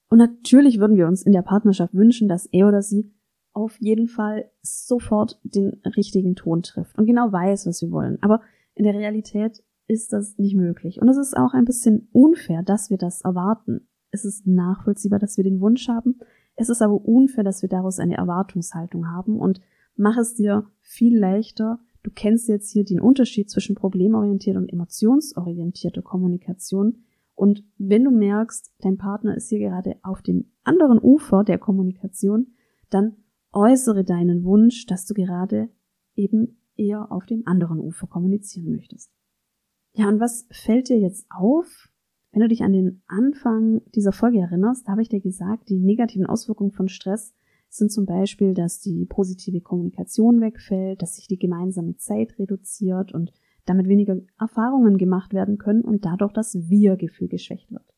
Und 0.07 0.19
natürlich 0.19 0.79
würden 0.79 0.95
wir 0.95 1.09
uns 1.09 1.21
in 1.21 1.33
der 1.33 1.41
Partnerschaft 1.41 1.93
wünschen, 1.93 2.29
dass 2.29 2.45
er 2.45 2.69
oder 2.69 2.81
sie 2.81 3.11
auf 3.51 3.75
jeden 3.81 4.07
Fall 4.07 4.49
sofort 4.61 5.37
den 5.43 5.81
richtigen 5.97 6.37
Ton 6.37 6.63
trifft 6.63 6.97
und 6.97 7.07
genau 7.07 7.29
weiß, 7.33 7.67
was 7.67 7.81
wir 7.81 7.91
wollen. 7.91 8.19
Aber 8.21 8.39
in 8.73 8.85
der 8.85 8.93
Realität 8.93 9.65
ist 9.87 10.13
das 10.13 10.37
nicht 10.37 10.55
möglich. 10.55 11.01
Und 11.01 11.09
es 11.09 11.17
ist 11.17 11.35
auch 11.35 11.53
ein 11.53 11.65
bisschen 11.65 12.09
unfair, 12.11 12.61
dass 12.63 12.89
wir 12.89 12.97
das 12.97 13.21
erwarten. 13.21 13.87
Es 14.11 14.25
ist 14.25 14.45
nachvollziehbar, 14.45 15.19
dass 15.19 15.37
wir 15.37 15.43
den 15.43 15.59
Wunsch 15.59 15.87
haben. 15.87 16.19
Es 16.55 16.69
ist 16.69 16.81
aber 16.81 17.05
unfair, 17.05 17.43
dass 17.43 17.61
wir 17.61 17.69
daraus 17.69 17.99
eine 17.99 18.17
Erwartungshaltung 18.17 19.09
haben 19.09 19.39
und 19.39 19.61
mach 19.95 20.17
es 20.17 20.35
dir 20.35 20.65
viel 20.81 21.17
leichter. 21.17 21.79
Du 22.03 22.11
kennst 22.11 22.47
jetzt 22.47 22.71
hier 22.71 22.83
den 22.83 22.99
Unterschied 22.99 23.49
zwischen 23.49 23.75
problemorientierter 23.75 24.59
und 24.59 24.71
emotionsorientierter 24.71 26.01
Kommunikation. 26.01 27.03
Und 27.35 27.63
wenn 27.77 28.03
du 28.03 28.11
merkst, 28.11 28.73
dein 28.79 28.97
Partner 28.97 29.35
ist 29.35 29.49
hier 29.49 29.59
gerade 29.59 29.97
auf 30.01 30.21
dem 30.21 30.51
anderen 30.63 30.99
Ufer 30.99 31.43
der 31.43 31.59
Kommunikation, 31.59 32.53
dann 32.89 33.17
äußere 33.53 34.03
deinen 34.03 34.43
Wunsch, 34.43 34.85
dass 34.87 35.05
du 35.05 35.13
gerade 35.13 35.69
eben 36.15 36.59
eher 36.75 37.11
auf 37.11 37.25
dem 37.25 37.43
anderen 37.45 37.79
Ufer 37.79 38.07
kommunizieren 38.07 38.71
möchtest. 38.71 39.11
Ja, 39.97 40.07
und 40.07 40.19
was 40.19 40.47
fällt 40.51 40.89
dir 40.89 40.99
jetzt 40.99 41.25
auf? 41.31 41.89
Wenn 42.31 42.41
du 42.41 42.47
dich 42.47 42.61
an 42.61 42.71
den 42.71 43.01
Anfang 43.07 43.81
dieser 43.95 44.11
Folge 44.11 44.37
erinnerst, 44.39 44.87
da 44.87 44.91
habe 44.91 45.01
ich 45.01 45.09
dir 45.09 45.19
gesagt, 45.19 45.69
die 45.69 45.79
negativen 45.79 46.27
Auswirkungen 46.27 46.71
von 46.71 46.87
Stress 46.87 47.33
sind 47.67 47.91
zum 47.91 48.05
Beispiel, 48.05 48.53
dass 48.53 48.79
die 48.79 49.05
positive 49.05 49.59
Kommunikation 49.59 50.39
wegfällt, 50.39 51.01
dass 51.01 51.15
sich 51.15 51.27
die 51.27 51.39
gemeinsame 51.39 51.95
Zeit 51.97 52.37
reduziert 52.37 53.11
und 53.11 53.33
damit 53.65 53.87
weniger 53.87 54.17
Erfahrungen 54.39 54.99
gemacht 54.99 55.33
werden 55.33 55.57
können 55.57 55.81
und 55.81 56.05
dadurch 56.05 56.31
das 56.31 56.69
Wir-Gefühl 56.69 57.27
geschwächt 57.27 57.71
wird. 57.71 57.91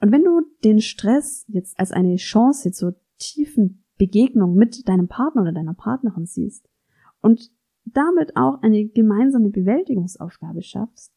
Und 0.00 0.12
wenn 0.12 0.24
du 0.24 0.42
den 0.62 0.80
Stress 0.80 1.46
jetzt 1.48 1.80
als 1.80 1.90
eine 1.90 2.16
Chance 2.16 2.70
zur 2.70 2.96
tiefen 3.18 3.84
Begegnung 3.96 4.56
mit 4.56 4.86
deinem 4.88 5.08
Partner 5.08 5.40
oder 5.40 5.52
deiner 5.52 5.74
Partnerin 5.74 6.26
siehst 6.26 6.68
und 7.22 7.50
damit 7.84 8.36
auch 8.36 8.62
eine 8.62 8.86
gemeinsame 8.86 9.50
Bewältigungsaufgabe 9.50 10.62
schaffst, 10.62 11.12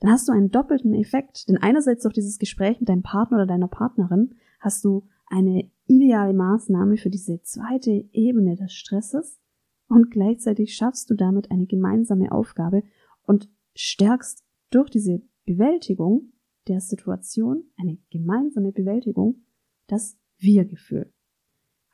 dann 0.00 0.10
hast 0.10 0.28
du 0.28 0.32
einen 0.32 0.50
doppelten 0.50 0.94
Effekt. 0.94 1.48
Denn 1.48 1.56
einerseits 1.56 2.02
durch 2.02 2.14
dieses 2.14 2.38
Gespräch 2.38 2.80
mit 2.80 2.88
deinem 2.88 3.02
Partner 3.02 3.38
oder 3.38 3.46
deiner 3.46 3.68
Partnerin 3.68 4.34
hast 4.60 4.84
du 4.84 5.06
eine 5.26 5.70
ideale 5.86 6.34
Maßnahme 6.34 6.96
für 6.96 7.10
diese 7.10 7.42
zweite 7.42 7.90
Ebene 8.12 8.54
des 8.56 8.72
Stresses 8.72 9.40
und 9.88 10.10
gleichzeitig 10.10 10.74
schaffst 10.74 11.10
du 11.10 11.14
damit 11.14 11.50
eine 11.50 11.66
gemeinsame 11.66 12.30
Aufgabe 12.30 12.82
und 13.22 13.48
stärkst 13.74 14.44
durch 14.70 14.90
diese 14.90 15.22
Bewältigung 15.44 16.32
der 16.68 16.80
Situation, 16.80 17.64
eine 17.76 17.98
gemeinsame 18.10 18.72
Bewältigung, 18.72 19.46
das 19.86 20.18
Wir-Gefühl. 20.36 21.10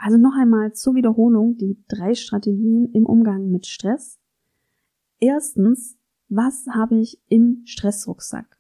Also 0.05 0.19
noch 0.19 0.37
einmal 0.39 0.75
zur 0.75 0.97
Wiederholung 0.97 1.57
die 1.57 1.83
drei 1.89 2.15
Strategien 2.15 2.91
im 2.93 3.07
Umgang 3.07 3.51
mit 3.51 3.65
Stress. 3.65 4.21
Erstens, 5.19 5.97
was 6.29 6.67
habe 6.71 6.97
ich 7.01 7.23
im 7.31 7.63
Stressrucksack? 7.65 8.59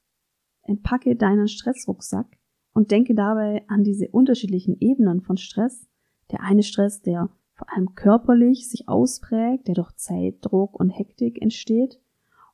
Entpacke 0.62 1.16
deinen 1.16 1.46
Stressrucksack 1.46 2.38
und 2.72 2.92
denke 2.92 3.14
dabei 3.14 3.62
an 3.68 3.84
diese 3.84 4.08
unterschiedlichen 4.08 4.78
Ebenen 4.80 5.20
von 5.20 5.36
Stress. 5.36 5.86
Der 6.30 6.40
eine 6.40 6.62
Stress, 6.62 7.02
der 7.02 7.28
vor 7.52 7.70
allem 7.70 7.94
körperlich 7.94 8.66
sich 8.70 8.88
ausprägt, 8.88 9.68
der 9.68 9.74
durch 9.74 9.92
Zeitdruck 9.96 10.80
und 10.80 10.88
Hektik 10.88 11.42
entsteht. 11.42 12.00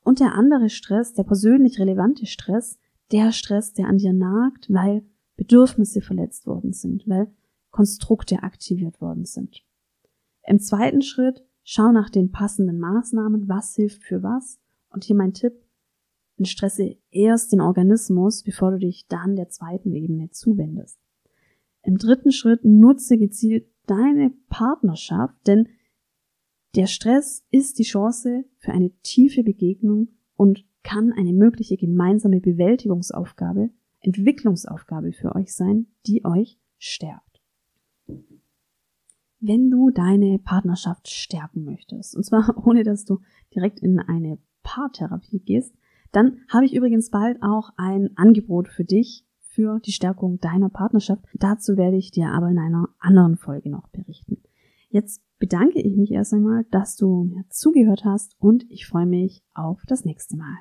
Und 0.03 0.19
der 0.19 0.35
andere 0.35 0.69
Stress, 0.69 1.15
der 1.15 1.23
persönlich 1.23 1.79
relevante 1.79 2.27
Stress, 2.27 2.77
der 3.13 3.31
Stress, 3.31 3.73
der 3.73 3.87
an 3.87 3.99
dir 3.99 4.13
nagt, 4.13 4.67
weil 4.69 5.05
Bedürfnisse 5.37 6.01
verletzt 6.01 6.49
worden 6.49 6.73
sind, 6.73 7.07
weil 7.07 7.29
Konstrukte 7.71 8.43
aktiviert 8.43 9.01
worden 9.01 9.25
sind. 9.25 9.63
Im 10.47 10.59
zweiten 10.59 11.03
Schritt 11.03 11.45
schau 11.63 11.93
nach 11.93 12.11
den 12.11 12.33
passenden 12.33 12.79
Maßnahmen, 12.79 13.49
was 13.49 13.75
hilft 13.77 14.03
für 14.03 14.23
was. 14.23 14.59
Und 14.91 15.05
hier 15.05 15.17
mein 15.17 15.35
Tipp, 15.35 15.55
stresse 16.47 16.97
erst 17.11 17.53
den 17.53 17.61
Organismus, 17.61 18.43
bevor 18.43 18.73
du 18.73 18.79
dich 18.79 19.07
dann 19.09 19.37
der 19.37 19.49
zweiten 19.49 19.93
Ebene 19.93 20.31
zuwendest. 20.31 20.99
Im 21.83 21.97
dritten 21.97 22.33
Schritt 22.33 22.65
nutze 22.65 23.19
gezielt 23.19 23.67
deine 23.87 24.33
Partnerschaft, 24.49 25.35
denn 25.47 25.69
der 26.77 26.87
Stress 26.87 27.45
ist 27.51 27.79
die 27.79 27.85
Chance 27.85 28.45
für 28.59 28.73
eine 28.73 28.91
tiefe 29.03 29.43
Begegnung 29.43 30.09
und 30.37 30.65
kann 30.83 31.13
eine 31.13 31.33
mögliche 31.33 31.77
gemeinsame 31.77 32.41
Bewältigungsaufgabe, 32.41 33.71
Entwicklungsaufgabe 34.01 35.13
für 35.13 35.35
euch 35.35 35.55
sein, 35.55 35.89
die 36.07 36.25
euch 36.25 36.59
stärkt. 36.79 37.30
Wenn 39.41 39.71
du 39.71 39.91
deine 39.91 40.39
Partnerschaft 40.39 41.09
stärken 41.09 41.65
möchtest, 41.65 42.17
und 42.17 42.25
zwar 42.25 42.55
ohne 42.67 42.85
dass 42.85 43.05
du 43.05 43.21
direkt 43.55 43.81
in 43.81 43.99
eine 43.99 44.39
Paartherapie 44.63 45.41
gehst, 45.41 45.75
dann 46.13 46.41
habe 46.49 46.67
ich 46.67 46.75
übrigens 46.75 47.11
bald 47.11 47.43
auch 47.43 47.71
ein 47.77 48.11
Angebot 48.17 48.69
für 48.69 48.85
dich 48.85 49.25
für 49.39 49.81
die 49.81 49.93
Stärkung 49.93 50.39
deiner 50.41 50.69
Partnerschaft. 50.69 51.25
Dazu 51.35 51.77
werde 51.77 51.97
ich 51.97 52.11
dir 52.11 52.29
aber 52.29 52.49
in 52.49 52.59
einer 52.59 52.89
anderen 52.99 53.37
Folge 53.37 53.71
noch 53.71 53.89
berichten. 53.89 54.43
Jetzt 54.89 55.23
bedanke 55.39 55.81
ich 55.81 55.97
mich 55.97 56.11
erst 56.11 56.35
einmal, 56.35 56.65
dass 56.71 56.97
du 56.97 57.25
mir 57.25 57.45
zugehört 57.49 58.05
hast 58.05 58.37
und 58.39 58.65
ich 58.71 58.87
freue 58.87 59.07
mich 59.07 59.43
auf 59.55 59.83
das 59.87 60.05
nächste 60.05 60.37
Mal. 60.37 60.57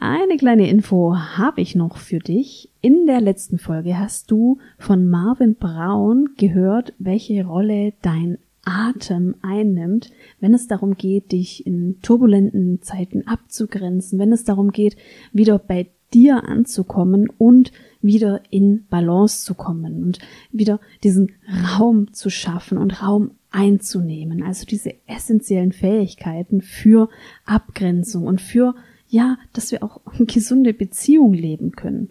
Eine 0.00 0.36
kleine 0.36 0.70
Info 0.70 1.16
habe 1.16 1.60
ich 1.60 1.74
noch 1.74 1.96
für 1.96 2.20
dich. 2.20 2.70
In 2.80 3.06
der 3.08 3.20
letzten 3.20 3.58
Folge 3.58 3.98
hast 3.98 4.30
du 4.30 4.58
von 4.78 5.08
Marvin 5.08 5.56
Braun 5.56 6.30
gehört, 6.36 6.94
welche 7.00 7.44
Rolle 7.44 7.94
dein 8.00 8.38
Atem 8.62 9.34
einnimmt, 9.42 10.12
wenn 10.38 10.54
es 10.54 10.68
darum 10.68 10.96
geht, 10.96 11.32
dich 11.32 11.66
in 11.66 11.96
turbulenten 12.00 12.80
Zeiten 12.80 13.26
abzugrenzen, 13.26 14.20
wenn 14.20 14.30
es 14.30 14.44
darum 14.44 14.70
geht, 14.70 14.96
wieder 15.32 15.58
bei 15.58 15.88
dir 16.14 16.44
anzukommen 16.44 17.28
und 17.36 17.72
wieder 18.00 18.42
in 18.50 18.86
Balance 18.88 19.44
zu 19.44 19.54
kommen 19.54 20.04
und 20.04 20.20
wieder 20.52 20.78
diesen 21.02 21.32
Raum 21.76 22.12
zu 22.12 22.30
schaffen 22.30 22.78
und 22.78 23.02
Raum 23.02 23.32
einzunehmen. 23.50 24.44
Also 24.44 24.64
diese 24.64 24.94
essentiellen 25.08 25.72
Fähigkeiten 25.72 26.60
für 26.60 27.08
Abgrenzung 27.44 28.28
und 28.28 28.40
für, 28.40 28.76
ja, 29.08 29.38
dass 29.52 29.72
wir 29.72 29.82
auch 29.82 30.00
gesunde 30.18 30.72
Beziehungen 30.72 31.34
leben 31.34 31.72
können. 31.72 32.10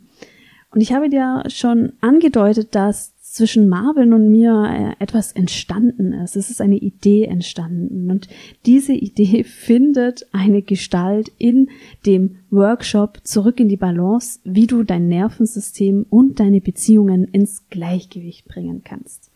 Und 0.72 0.82
ich 0.82 0.94
habe 0.94 1.10
dir 1.10 1.44
schon 1.48 1.94
angedeutet, 2.02 2.76
dass 2.76 3.18
zwischen 3.38 3.68
Marvin 3.68 4.14
und 4.14 4.30
mir 4.30 4.96
äh, 5.00 5.04
etwas 5.04 5.32
entstanden 5.32 6.12
ist. 6.12 6.36
Es 6.36 6.50
ist 6.50 6.60
eine 6.60 6.78
Idee 6.78 7.26
entstanden 7.26 8.10
und 8.10 8.28
diese 8.66 8.94
Idee 8.94 9.44
findet 9.46 10.28
eine 10.32 10.62
Gestalt 10.62 11.32
in 11.38 11.70
dem 12.06 12.38
Workshop 12.50 13.20
zurück 13.24 13.60
in 13.60 13.70
die 13.70 13.78
Balance, 13.78 14.40
wie 14.44 14.66
du 14.66 14.84
dein 14.84 15.08
Nervensystem 15.08 16.06
und 16.10 16.40
deine 16.40 16.62
Beziehungen 16.62 17.26
ins 17.26 17.70
Gleichgewicht 17.70 18.48
bringen 18.48 18.82
kannst. 18.84 19.30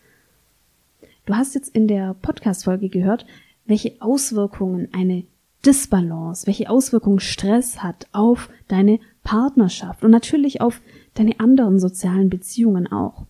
Du 1.24 1.34
hast 1.34 1.54
jetzt 1.54 1.74
in 1.74 1.86
der 1.86 2.14
Podcast-Folge 2.14 2.88
gehört, 2.88 3.24
welche 3.66 3.92
Auswirkungen 4.00 4.88
eine 4.92 5.24
Disbalance, 5.64 6.46
welche 6.46 6.68
Auswirkungen 6.68 7.20
Stress 7.20 7.82
hat 7.82 8.08
auf 8.12 8.50
deine 8.68 8.98
Partnerschaft 9.22 10.04
und 10.04 10.10
natürlich 10.10 10.60
auf 10.60 10.80
deine 11.14 11.38
anderen 11.40 11.78
sozialen 11.78 12.30
Beziehungen 12.30 12.90
auch. 12.90 13.26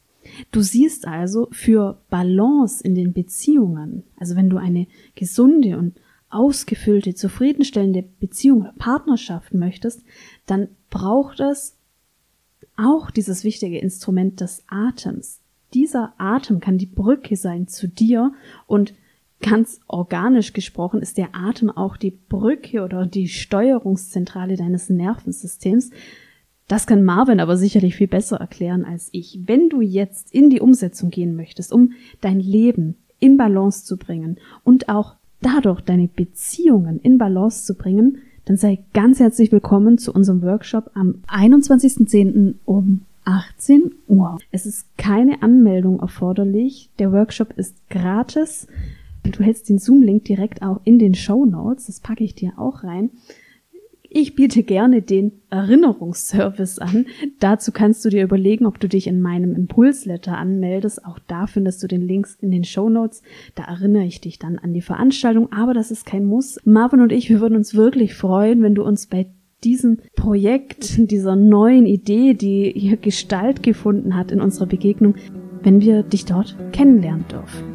Du 0.51 0.63
siehst 0.63 1.07
also 1.07 1.49
für 1.51 2.01
Balance 2.09 2.83
in 2.83 2.95
den 2.95 3.13
Beziehungen, 3.13 4.05
also 4.17 4.37
wenn 4.37 4.49
du 4.49 4.57
eine 4.57 4.87
gesunde 5.15 5.77
und 5.77 6.01
ausgefüllte, 6.31 7.15
zufriedenstellende 7.15 8.05
Beziehung 8.21 8.63
oder 8.63 8.75
Partnerschaft 8.79 9.53
möchtest, 9.53 10.03
dann 10.47 10.69
braucht 10.89 11.41
es 11.41 11.77
auch 12.77 13.11
dieses 13.11 13.45
wichtige 13.45 13.79
Instrument 13.79 14.41
des 14.41 14.65
Atems. 14.69 15.41
Dieser 15.75 16.15
Atem 16.19 16.61
kann 16.61 16.79
die 16.79 16.87
Brücke 16.87 17.37
sein 17.37 17.69
zu 17.69 17.89
dir 17.89 18.33
und 18.67 18.95
ganz 19.43 19.81
organisch 19.87 20.53
gesprochen 20.53 21.03
ist 21.03 21.19
der 21.19 21.35
Atem 21.35 21.71
auch 21.71 21.97
die 21.97 22.13
Brücke 22.13 22.83
oder 22.83 23.07
die 23.07 23.29
Steuerungszentrale 23.29 24.57
deines 24.57 24.89
Nervensystems, 24.89 25.91
das 26.69 26.87
kann 26.87 27.05
Marvin 27.05 27.41
aber 27.41 27.57
sicherlich 27.57 27.97
viel 27.97 28.09
besser 28.09 28.37
erklären 28.37 28.85
als 28.85 29.11
ich. 29.13 29.41
Wenn 29.45 29.69
du 29.69 29.81
jetzt 29.81 30.33
in 30.33 30.49
die 30.49 30.61
Umsetzung 30.61 31.11
gehen 31.11 31.37
möchtest, 31.37 31.73
um 31.73 31.93
dein 32.21 32.41
Leben 32.41 32.97
in 33.19 33.37
Balance 33.37 33.85
zu 33.85 33.99
bringen 33.99 34.39
und 34.65 34.89
auch 34.89 35.17
dadurch 35.43 35.81
deine 35.83 36.09
Beziehungen 36.09 36.99
in 37.01 37.19
Balance 37.19 37.67
zu 37.67 37.75
bringen, 37.75 38.19
dann 38.45 38.57
sei 38.57 38.85
ganz 38.95 39.21
herzlich 39.21 39.53
willkommen 39.53 39.99
zu 39.99 40.13
unserem 40.13 40.43
Workshop 40.43 40.91
am 40.95 41.23
21.10. 41.29 42.55
um 42.65 43.03
18 43.25 43.95
Uhr. 44.09 44.39
Es 44.51 44.67
ist 44.67 44.87
keine 44.97 45.43
Anmeldung 45.43 46.01
erforderlich. 46.01 46.91
Der 46.99 47.13
Workshop 47.13 47.53
ist 47.57 47.77
gratis. 47.89 48.67
Du 49.31 49.43
hältst 49.43 49.69
den 49.69 49.79
Zoom-Link 49.79 50.25
direkt 50.25 50.63
auch 50.63 50.81
in 50.85 50.99
den 50.99 51.15
Show 51.15 51.45
Notes. 51.45 51.87
Das 51.87 52.01
packe 52.01 52.25
ich 52.25 52.35
dir 52.35 52.59
auch 52.59 52.85
rein. 52.85 53.11
Ich 54.15 54.35
biete 54.35 54.63
gerne 54.63 55.01
den 55.01 55.33
Erinnerungsservice 55.49 56.79
an. 56.81 57.07
Dazu 57.41 57.73
kannst 57.73 58.05
du 58.05 58.11
dir 58.11 58.23
überlegen, 58.25 58.67
ob 58.67 58.79
du 58.79 58.87
dich 58.87 59.07
in 59.07 59.23
meinem 59.23 59.55
Impulsletter 59.55 60.37
anmeldest. 60.37 61.07
Auch 61.07 61.19
da 61.19 61.47
findest 61.47 61.83
du 61.83 61.87
den 61.87 62.03
Links 62.03 62.37
in 62.43 62.51
den 62.51 62.65
Show 62.65 62.91
Notes. 62.91 63.23
Da 63.55 63.65
erinnere 63.65 64.05
ich 64.05 64.21
dich 64.21 64.39
dann 64.39 64.59
an 64.59 64.75
die 64.75 64.83
Veranstaltung. 64.83 65.51
Aber 65.51 65.73
das 65.73 65.91
ist 65.91 66.05
kein 66.05 66.27
Muss. 66.27 66.59
Marvin 66.65 67.01
und 67.01 67.11
ich, 67.11 67.31
wir 67.31 67.41
würden 67.41 67.57
uns 67.57 67.75
wirklich 67.75 68.15
freuen, 68.15 68.63
wenn 68.63 68.75
du 68.75 68.83
uns 68.83 69.07
bei 69.07 69.29
diesem 69.65 69.99
Projekt, 70.15 71.11
dieser 71.11 71.35
neuen 71.35 71.87
Idee, 71.87 72.35
die 72.35 72.71
hier 72.77 72.99
Gestalt 72.99 73.63
gefunden 73.63 74.15
hat 74.15 74.31
in 74.31 74.43
unserer 74.43 74.67
Begegnung, 74.67 75.15
wenn 75.63 75.81
wir 75.81 76.03
dich 76.03 76.27
dort 76.27 76.55
kennenlernen 76.73 77.25
dürfen. 77.29 77.72